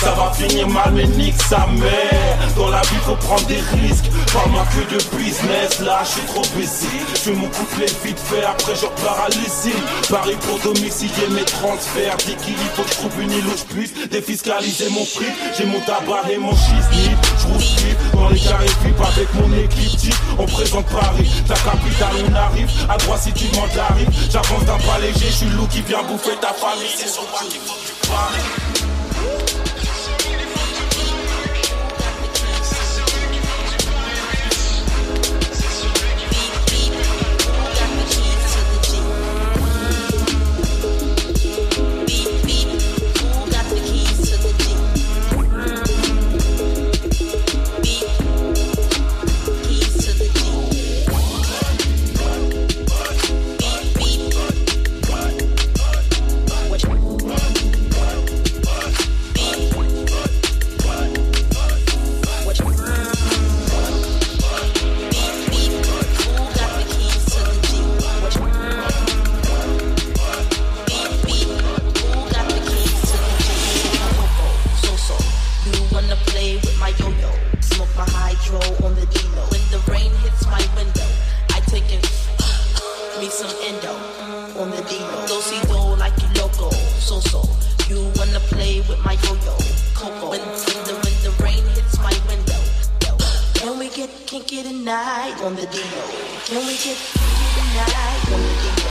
ça 0.03 0.13
va 0.15 0.33
finir 0.33 0.69
mal 0.69 0.93
mais 0.93 1.07
nique 1.07 1.41
sa 1.49 1.67
mère. 1.67 2.39
Dans 2.57 2.69
la 2.69 2.81
vie 2.83 3.01
faut 3.05 3.15
prendre 3.17 3.47
des 3.47 3.63
risques. 3.79 4.11
Parle-moi 4.33 4.65
que 4.73 4.95
de 4.95 5.17
business 5.17 5.81
Là 5.81 6.01
je 6.05 6.11
suis 6.11 6.27
trop 6.27 6.43
busy. 6.57 6.99
Je 7.25 7.31
mon 7.31 7.49
couplet 7.49 7.87
vite 8.05 8.19
fait 8.19 8.45
Après 8.45 8.75
je 8.75 8.87
repars 8.87 9.27
à 9.27 9.29
l'usine. 9.29 9.83
Paris 10.11 10.37
pour 10.47 10.59
domicilier 10.59 11.29
mes 11.31 11.45
transferts. 11.45 12.17
Dis 12.27 12.37
qu'il 12.37 12.57
faut 12.75 12.83
que 12.83 12.89
je 12.91 12.95
trouve 12.95 13.23
une 13.23 13.33
île 13.33 13.47
où 13.47 13.57
je 13.57 13.75
puisse 13.75 13.93
Défiscaliser 14.11 14.91
mon 14.91 15.05
fric. 15.05 15.33
J'ai 15.57 15.67
mon 15.67 15.81
tabac 15.81 16.31
et 16.31 16.39
mon 16.39 16.53
chisnip 16.53 17.19
Je 17.39 17.87
vite 17.87 17.99
dans 18.15 18.29
les 18.29 18.41
carrés 18.41 18.69
flip 18.83 19.01
Avec 19.01 19.29
mon 19.35 19.53
équipe 19.57 20.15
On 20.39 20.47
présente 20.47 20.87
Paris 20.87 21.31
Ta 21.47 21.55
capitale 21.55 22.17
on 22.29 22.35
arrive. 22.35 22.71
À 22.89 22.97
droite 22.97 23.21
si 23.23 23.33
tu 23.33 23.47
rive. 23.47 24.11
J'avance 24.31 24.65
d'un 24.65 24.79
pas 24.79 24.99
léger 25.01 25.27
Je 25.27 25.47
suis 25.47 25.51
loup 25.51 25.67
qui 25.69 25.83
vient 25.83 26.03
bouffer 26.03 26.37
ta 26.41 26.53
famille. 26.53 26.91
C'est 26.97 27.09
sur 27.09 27.23
We 96.85 96.89
tonight 96.91 98.27
on 98.33 98.43
the 98.43 98.51
D-Lo. 98.59 98.91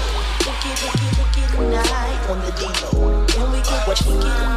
Tonight 1.58 2.30
on 2.30 2.40
the 2.40 2.52
D-Lo. 2.54 3.26
Can 3.28 3.52
we 3.52 3.58
get, 3.58 3.86
what, 3.86 4.00
what, 4.00 4.51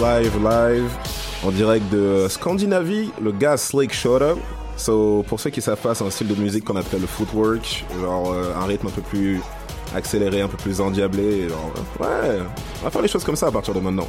live, 0.00 0.38
live, 0.44 0.90
en 1.44 1.50
direct 1.50 1.90
de 1.90 2.26
Scandinavie, 2.28 3.10
le 3.20 3.32
gars 3.32 3.56
Slick 3.56 3.92
Shota. 3.92 4.34
So, 4.76 5.24
pour 5.26 5.40
ceux 5.40 5.50
qui 5.50 5.60
savent 5.60 5.80
pas, 5.80 5.94
c'est 5.94 6.04
un 6.04 6.10
style 6.10 6.28
de 6.28 6.36
musique 6.36 6.64
qu'on 6.64 6.76
appelle 6.76 7.00
le 7.00 7.08
footwork, 7.08 7.84
genre 8.00 8.32
euh, 8.32 8.54
un 8.54 8.64
rythme 8.66 8.86
un 8.86 8.90
peu 8.90 9.02
plus 9.02 9.40
accéléré, 9.94 10.40
un 10.40 10.48
peu 10.48 10.56
plus 10.56 10.80
endiablé. 10.80 11.48
Genre, 11.48 11.72
ouais, 11.98 12.38
on 12.80 12.84
va 12.84 12.90
faire 12.90 13.02
les 13.02 13.08
choses 13.08 13.24
comme 13.24 13.34
ça 13.34 13.48
à 13.48 13.50
partir 13.50 13.74
de 13.74 13.80
maintenant. 13.80 14.06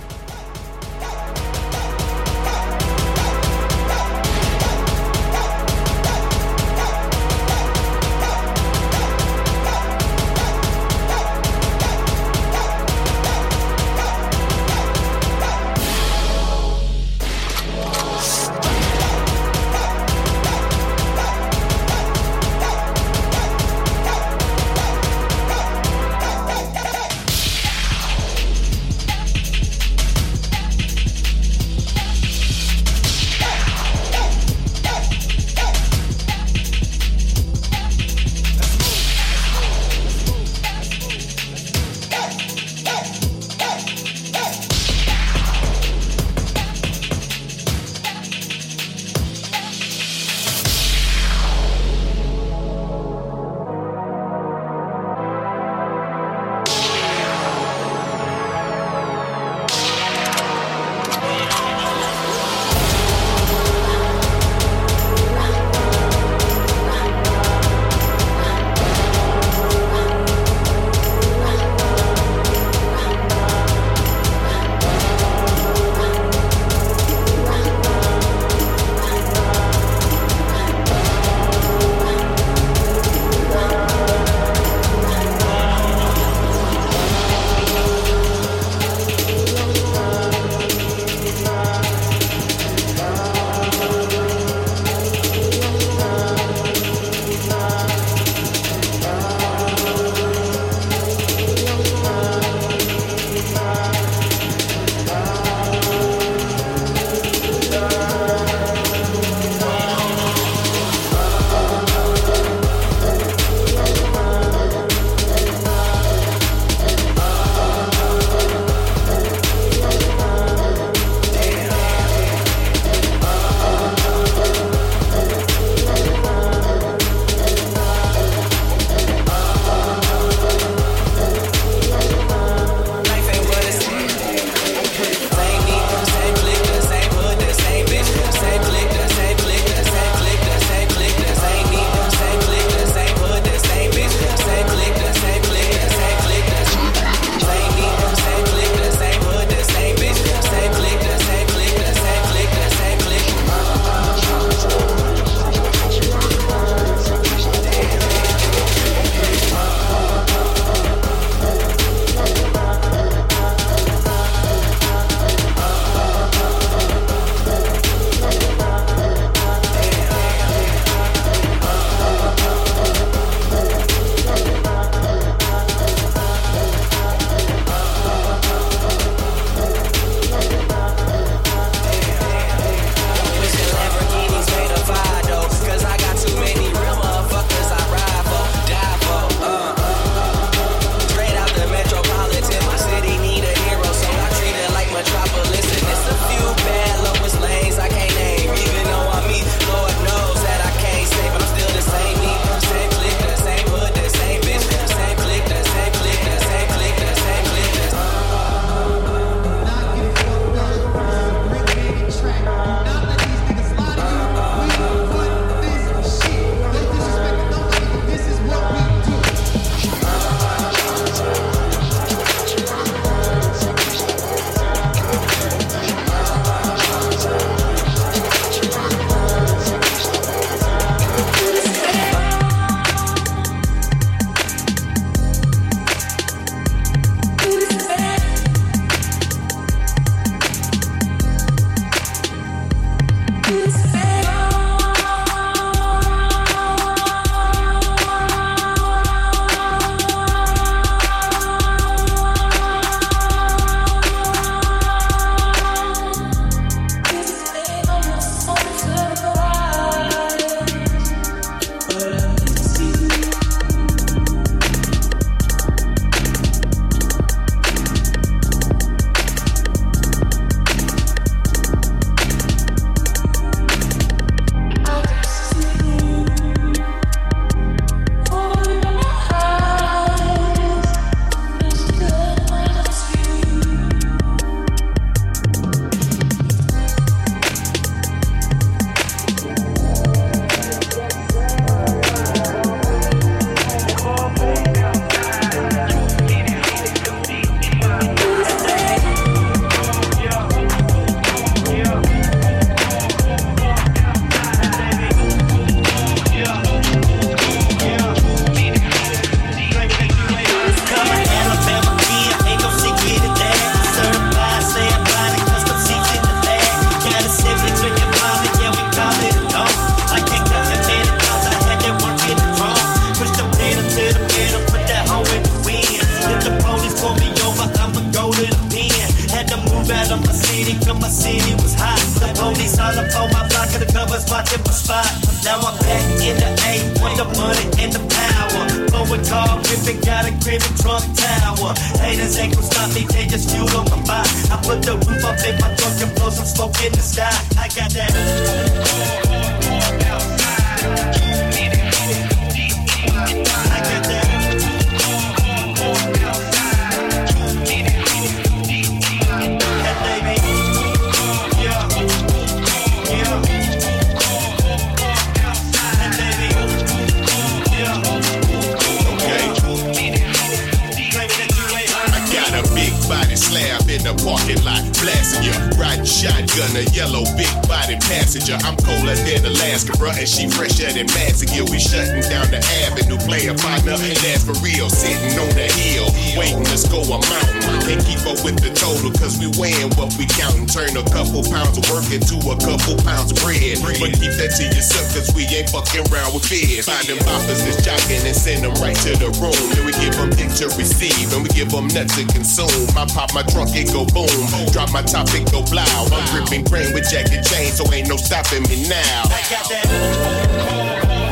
Nuts 401.94 402.16
to 402.18 402.26
consume. 402.26 402.90
I 402.98 403.06
pop 403.06 403.34
my 403.34 403.44
trunk, 403.44 403.72
it 403.74 403.92
go 403.94 404.06
boom. 404.06 404.30
Drop 404.72 404.92
my 404.92 405.02
top, 405.02 405.28
it 405.32 405.52
go 405.52 405.64
blow. 405.64 405.84
I'm 405.84 406.26
gripping 406.34 406.64
grain 406.66 406.94
with 406.94 407.10
jacket 407.10 407.44
chain, 407.46 407.72
so 407.72 407.84
ain't 407.94 408.10
no 408.10 408.18
stopping 408.18 408.64
me 408.64 408.88
now. 408.88 409.24
I 409.26 409.42
got 409.50 409.70
that. 409.70 411.29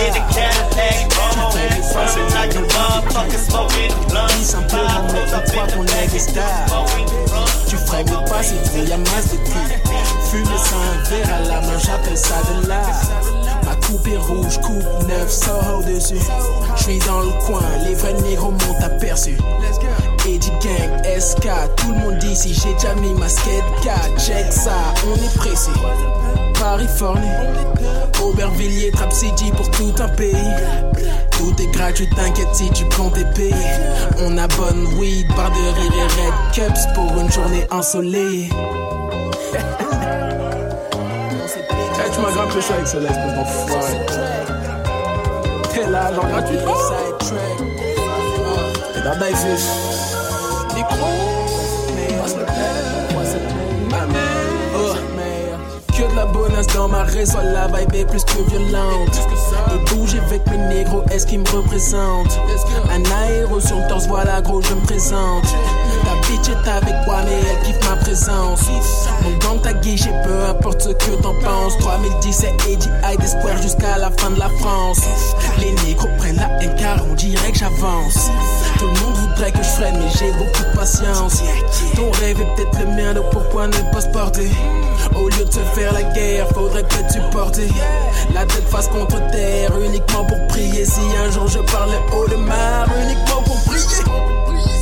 In 0.00 0.12
the 0.14 0.22
Cadillac. 0.32 1.18
Burning 1.92 2.30
like 2.34 2.54
a 2.54 2.62
motherfucker 2.62 3.38
smoking 3.38 3.98
Tu 7.68 7.76
ferais 7.76 8.04
mieux 8.04 8.10
de 8.10 8.30
passer 8.30 8.54
trop, 8.64 8.84
y'a 8.84 8.96
masse 8.98 9.30
de 9.32 9.36
cul. 9.36 9.68
Fumer 10.30 10.58
sans 10.58 11.10
verre 11.10 11.34
à 11.34 11.40
la 11.40 11.60
main, 11.60 11.78
j'appelle 11.78 12.16
ça 12.16 12.36
de 12.52 12.68
l'art. 12.68 13.02
Ma 13.64 13.74
coupe 13.86 14.06
est 14.06 14.16
rouge, 14.16 14.58
coupe 14.60 15.08
neuf, 15.08 15.30
sort 15.30 15.78
au-dessus. 15.78 16.20
J'suis 16.76 16.98
dans 17.00 17.20
le 17.20 17.32
coin, 17.46 17.62
les 17.84 17.94
vrais 17.94 18.14
négros 18.14 18.52
m'ont 18.52 18.84
aperçu. 18.84 19.36
Eddie 20.26 20.52
Gang, 20.62 21.20
SK, 21.20 21.48
tout 21.76 21.92
le 21.92 21.98
monde 21.98 22.22
ici, 22.22 22.54
j'ai 22.54 22.74
déjà 22.74 22.94
mis 22.94 23.14
ma 23.14 23.28
skate 23.28 23.64
4. 23.82 24.20
Check 24.20 24.52
ça, 24.52 24.72
on 25.06 25.14
est 25.14 25.34
pressé. 25.36 25.70
Californie, 26.58 27.28
Aubervilliers, 28.22 28.90
Trap 28.90 29.12
City 29.12 29.52
pour 29.56 29.70
tout 29.70 29.94
un 30.00 30.08
pays. 30.08 30.34
Tout 31.30 31.54
est 31.62 31.70
gratuit, 31.72 32.08
t'inquiète 32.16 32.52
si 32.52 32.68
tu 32.70 32.84
comptes 32.86 33.14
tes 33.14 33.24
pays. 33.26 33.54
On 34.20 34.36
a 34.36 34.48
bonne 34.48 34.86
weed, 34.98 35.28
barre 35.36 35.50
de 35.50 35.56
rire 35.56 35.92
et 35.96 36.02
red 36.02 36.34
cups 36.52 36.86
pour 36.94 37.18
une 37.20 37.30
journée 37.30 37.66
ensoleillée. 37.70 38.50
Hey, 41.94 42.10
tu 42.12 42.20
m'as 42.20 42.32
grave 42.32 42.54
pécho 42.54 42.72
avec 42.72 42.88
ce 42.88 42.96
laisse, 42.96 43.16
mon 43.16 43.40
enfoiré. 43.40 44.06
T'es 45.72 45.86
là, 45.88 46.12
genre 46.12 46.26
gratuitement. 46.26 46.74
T'es 48.94 49.00
dans 49.02 49.14
Die 49.14 49.34
dans 56.78 56.86
ma 56.86 57.02
raison, 57.02 57.38
la 57.52 57.66
vibe 57.66 57.92
est 57.92 58.04
plus 58.04 58.22
que 58.22 58.40
violente. 58.48 59.18
Et 59.74 59.94
bouger 59.94 60.20
avec 60.20 60.46
mes 60.46 60.58
négros, 60.58 61.02
est-ce 61.10 61.26
qu'ils 61.26 61.40
me 61.40 61.48
représentent? 61.48 62.38
Un 62.88 63.02
aéro 63.24 63.58
sur 63.58 63.78
le 63.78 63.88
torse, 63.88 64.06
voilà 64.06 64.40
gros, 64.40 64.62
je 64.62 64.74
me 64.74 64.80
présente. 64.86 65.42
Ta 66.04 66.28
bitch 66.28 66.48
est 66.48 66.70
avec 66.70 66.94
moi, 67.04 67.16
mais 67.24 67.40
elle 67.50 67.66
kiffe 67.66 67.90
ma 67.90 67.96
présence. 67.96 68.60
Donc 69.24 69.42
dans 69.42 69.58
ta 69.58 69.72
guichet, 69.72 70.12
peu 70.24 70.44
importe 70.48 70.82
ce 70.82 70.90
que 70.90 71.20
t'en 71.20 71.34
penses. 71.40 71.76
3017 71.80 72.52
Eddie 72.70 72.88
High 73.04 73.18
d'espoir 73.18 73.60
jusqu'à 73.60 73.98
la 73.98 74.12
fin 74.12 74.30
de 74.30 74.38
la 74.38 74.48
France. 74.60 75.00
Les 75.58 75.72
négros 75.84 76.08
prennent 76.18 76.36
la 76.36 76.62
haine 76.62 76.76
car 76.78 76.98
on 77.10 77.14
dirait 77.14 77.50
que 77.50 77.58
j'avance. 77.58 78.30
Tout 78.78 78.86
le 78.86 79.00
monde 79.00 79.16
voudrait 79.16 79.50
que 79.50 79.58
je 79.58 79.68
freine, 79.68 79.98
mais 79.98 80.10
j'ai 80.16 80.30
beaucoup 80.30 80.62
de 80.62 80.76
patience. 80.76 81.42
Ton 81.96 82.08
rêve 82.20 82.40
est 82.40 82.54
peut-être 82.54 82.78
le 82.78 82.86
mien, 82.94 83.14
donc 83.14 83.30
pourquoi 83.32 83.66
ne 83.66 83.92
pas 83.92 84.00
se 84.00 84.08
porter? 84.08 84.48
Au 85.14 85.28
lieu 85.28 85.44
de 85.44 85.52
se 85.52 85.60
faire 85.74 85.92
la 85.92 86.02
guerre, 86.02 86.46
faudrait 86.54 86.82
peut-être 86.84 87.12
supporter. 87.12 87.68
La 88.34 88.44
tête 88.44 88.68
face 88.68 88.88
contre 88.88 89.18
terre, 89.30 89.72
uniquement 89.84 90.24
pour 90.24 90.46
prier. 90.48 90.84
Si 90.84 91.00
un 91.24 91.30
jour 91.30 91.48
je 91.48 91.58
parlais 91.58 92.00
haut 92.14 92.28
de 92.28 92.36
mar, 92.36 92.86
uniquement 93.04 93.42
pour 93.42 93.56
prier. 93.64 94.04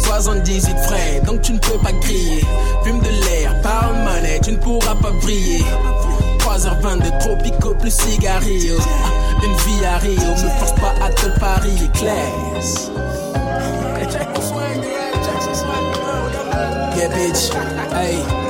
78 0.04 0.76
frais, 0.84 1.20
donc 1.26 1.42
tu 1.42 1.52
ne 1.52 1.58
peux 1.58 1.78
pas 1.78 1.92
crier. 2.00 2.44
Fume 2.84 3.00
de 3.00 3.08
l'air, 3.26 3.60
parle 3.62 3.96
monnaie, 4.04 4.40
tu 4.42 4.52
ne 4.52 4.56
pourras 4.56 4.94
pas 4.94 5.10
briller. 5.22 5.64
3h20 6.38 7.02
de 7.02 7.18
tropico 7.18 7.74
plus 7.74 7.90
cigarillo. 7.90 8.76
Une 9.44 9.56
vie 9.56 9.84
à 9.84 9.98
Rio, 9.98 10.30
me 10.30 10.48
force 10.58 10.72
pas 10.80 10.94
à 11.04 11.10
te 11.10 11.38
parier, 11.38 11.88
classe. 11.92 12.90
Yeah, 16.96 17.08
bitch. 17.08 17.52
Hey, 17.92 18.45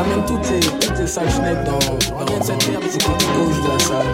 Ramène 0.00 0.24
toutes 0.24 0.48
les, 0.50 0.60
toutes 0.60 0.98
les 0.98 1.06
sales 1.06 1.28
dans, 1.66 2.24
dans 2.24 2.42
cette 2.42 2.68
merde 2.70 2.82
du 2.82 2.88
côté 2.88 3.26
gauche 3.36 3.60
de 3.60 3.68
la 3.68 3.78
salle. 3.78 4.06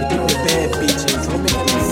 Et 0.00 0.06
bad 0.10 0.80
bitches. 0.80 1.14
Remets 1.30 1.52
la 1.54 1.62
lumière, 1.62 1.89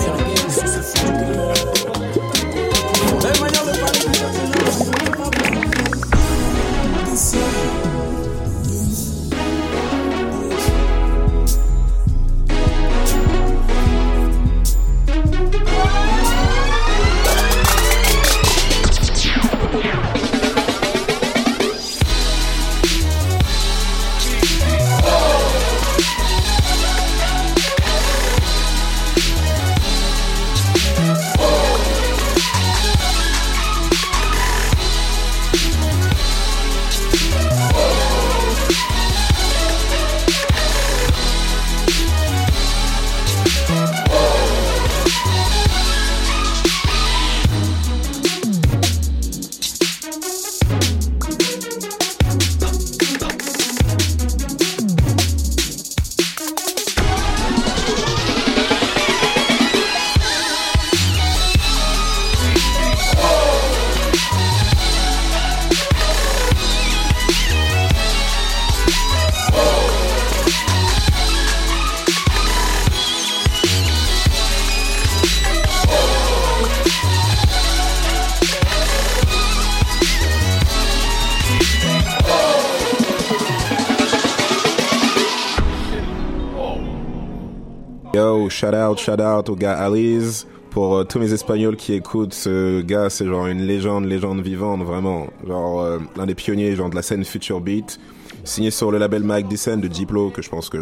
Shout 88.49 88.73
out, 88.73 88.97
shout 88.97 89.21
out 89.21 89.47
au 89.49 89.55
gars 89.55 89.77
Alice. 89.77 90.47
Pour 90.71 90.97
euh, 90.97 91.03
tous 91.03 91.19
mes 91.19 91.33
Espagnols 91.33 91.75
qui 91.75 91.93
écoutent, 91.93 92.33
ce 92.33 92.81
gars 92.81 93.09
c'est 93.09 93.25
genre 93.25 93.47
une 93.47 93.61
légende, 93.61 94.05
légende 94.05 94.41
vivante 94.41 94.83
vraiment. 94.83 95.27
Genre 95.47 95.81
euh, 95.81 95.99
l'un 96.15 96.25
des 96.25 96.35
pionniers 96.35 96.75
genre 96.75 96.89
de 96.89 96.95
la 96.95 97.01
scène 97.01 97.23
future 97.25 97.61
beat, 97.61 97.99
signé 98.43 98.71
sur 98.71 98.91
le 98.91 98.97
label 98.97 99.23
Mike 99.23 99.47
Dyson 99.47 99.77
de 99.77 99.87
Diplo, 99.87 100.29
que 100.29 100.41
je 100.41 100.49
pense 100.49 100.69
que 100.69 100.77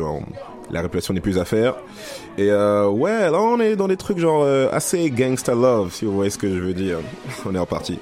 la 0.71 0.81
réputation 0.81 1.13
n'est 1.13 1.21
plus 1.21 1.37
à 1.39 1.45
faire. 1.45 1.75
Et 2.37 2.49
euh, 2.51 2.87
ouais, 2.89 3.29
là 3.31 3.39
on 3.39 3.59
est 3.59 3.75
dans 3.75 3.87
des 3.87 3.97
trucs 3.97 4.19
genre 4.19 4.43
euh, 4.43 4.69
assez 4.71 5.09
gangsta 5.09 5.53
love, 5.53 5.93
si 5.93 6.05
vous 6.05 6.13
voyez 6.13 6.31
ce 6.31 6.37
que 6.37 6.49
je 6.49 6.59
veux 6.59 6.73
dire. 6.73 6.99
on 7.45 7.55
est 7.55 7.59
en 7.59 7.65
partie. 7.65 7.99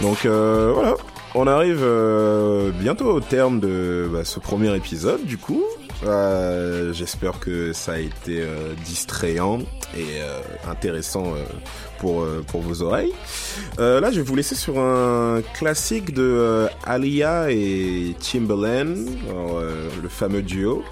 Donc 0.00 0.24
euh, 0.24 0.72
voilà, 0.74 0.94
on 1.34 1.46
arrive 1.46 1.80
euh, 1.82 2.70
bientôt 2.70 3.10
au 3.10 3.20
terme 3.20 3.60
de 3.60 4.08
bah, 4.10 4.24
ce 4.24 4.40
premier 4.40 4.74
épisode 4.74 5.24
du 5.24 5.36
coup. 5.36 5.62
Euh, 6.06 6.94
J'espère 6.94 7.38
que 7.38 7.74
ça 7.74 7.92
a 7.92 7.98
été 7.98 8.40
euh, 8.40 8.72
distrayant 8.86 9.58
et 9.94 10.20
euh, 10.20 10.40
intéressant 10.70 11.26
euh, 11.26 11.44
pour, 11.98 12.24
pour 12.46 12.62
vos 12.62 12.80
oreilles. 12.82 13.12
Là, 13.78 14.10
je 14.10 14.16
vais 14.16 14.22
vous 14.22 14.36
laisser 14.36 14.54
sur 14.54 14.78
un 14.78 15.42
classique 15.52 16.14
de 16.14 16.66
Alia 16.84 17.50
et 17.50 18.14
euh, 19.28 19.88
le 20.02 20.08
fameux 20.08 20.40
duo. 20.40 20.82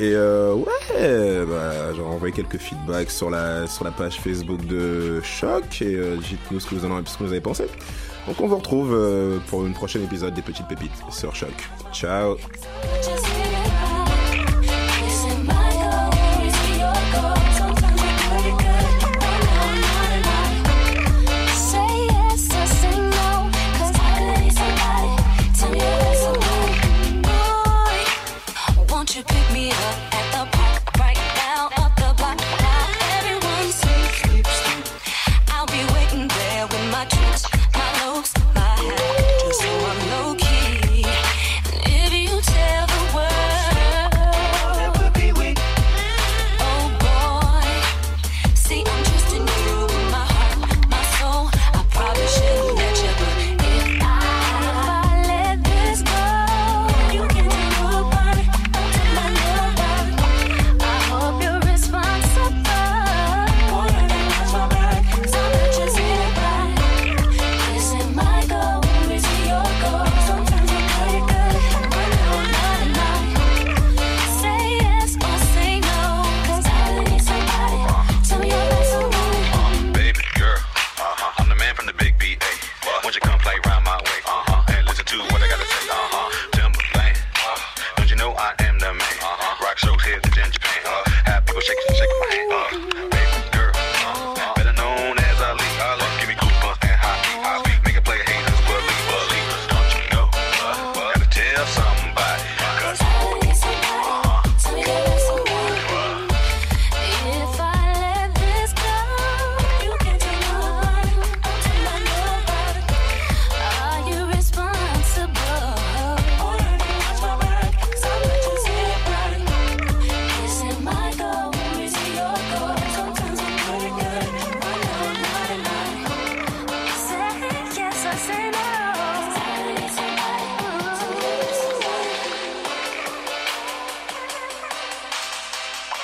Et 0.00 0.12
euh, 0.14 0.54
ouais, 0.54 1.46
bah, 1.46 1.94
j'ai 1.94 2.02
envoyé 2.02 2.34
quelques 2.34 2.58
feedbacks 2.58 3.10
sur 3.10 3.30
la, 3.30 3.66
sur 3.66 3.84
la 3.84 3.90
page 3.92 4.20
Facebook 4.20 4.66
de 4.66 5.20
Choc 5.22 5.80
et 5.80 5.94
euh, 5.94 6.16
dites-nous 6.16 6.60
ce 6.60 6.66
que 6.66 6.74
vous 6.74 6.84
en 6.84 7.02
avez 7.24 7.40
pensé. 7.40 7.64
Donc 8.26 8.40
on 8.40 8.46
vous 8.46 8.56
retrouve 8.56 8.92
euh, 8.94 9.38
pour 9.48 9.66
une 9.66 9.72
prochaine 9.72 10.04
épisode 10.04 10.34
des 10.34 10.42
Petites 10.42 10.68
Pépites 10.68 10.92
sur 11.10 11.34
Choc. 11.34 11.52
Ciao 11.92 12.36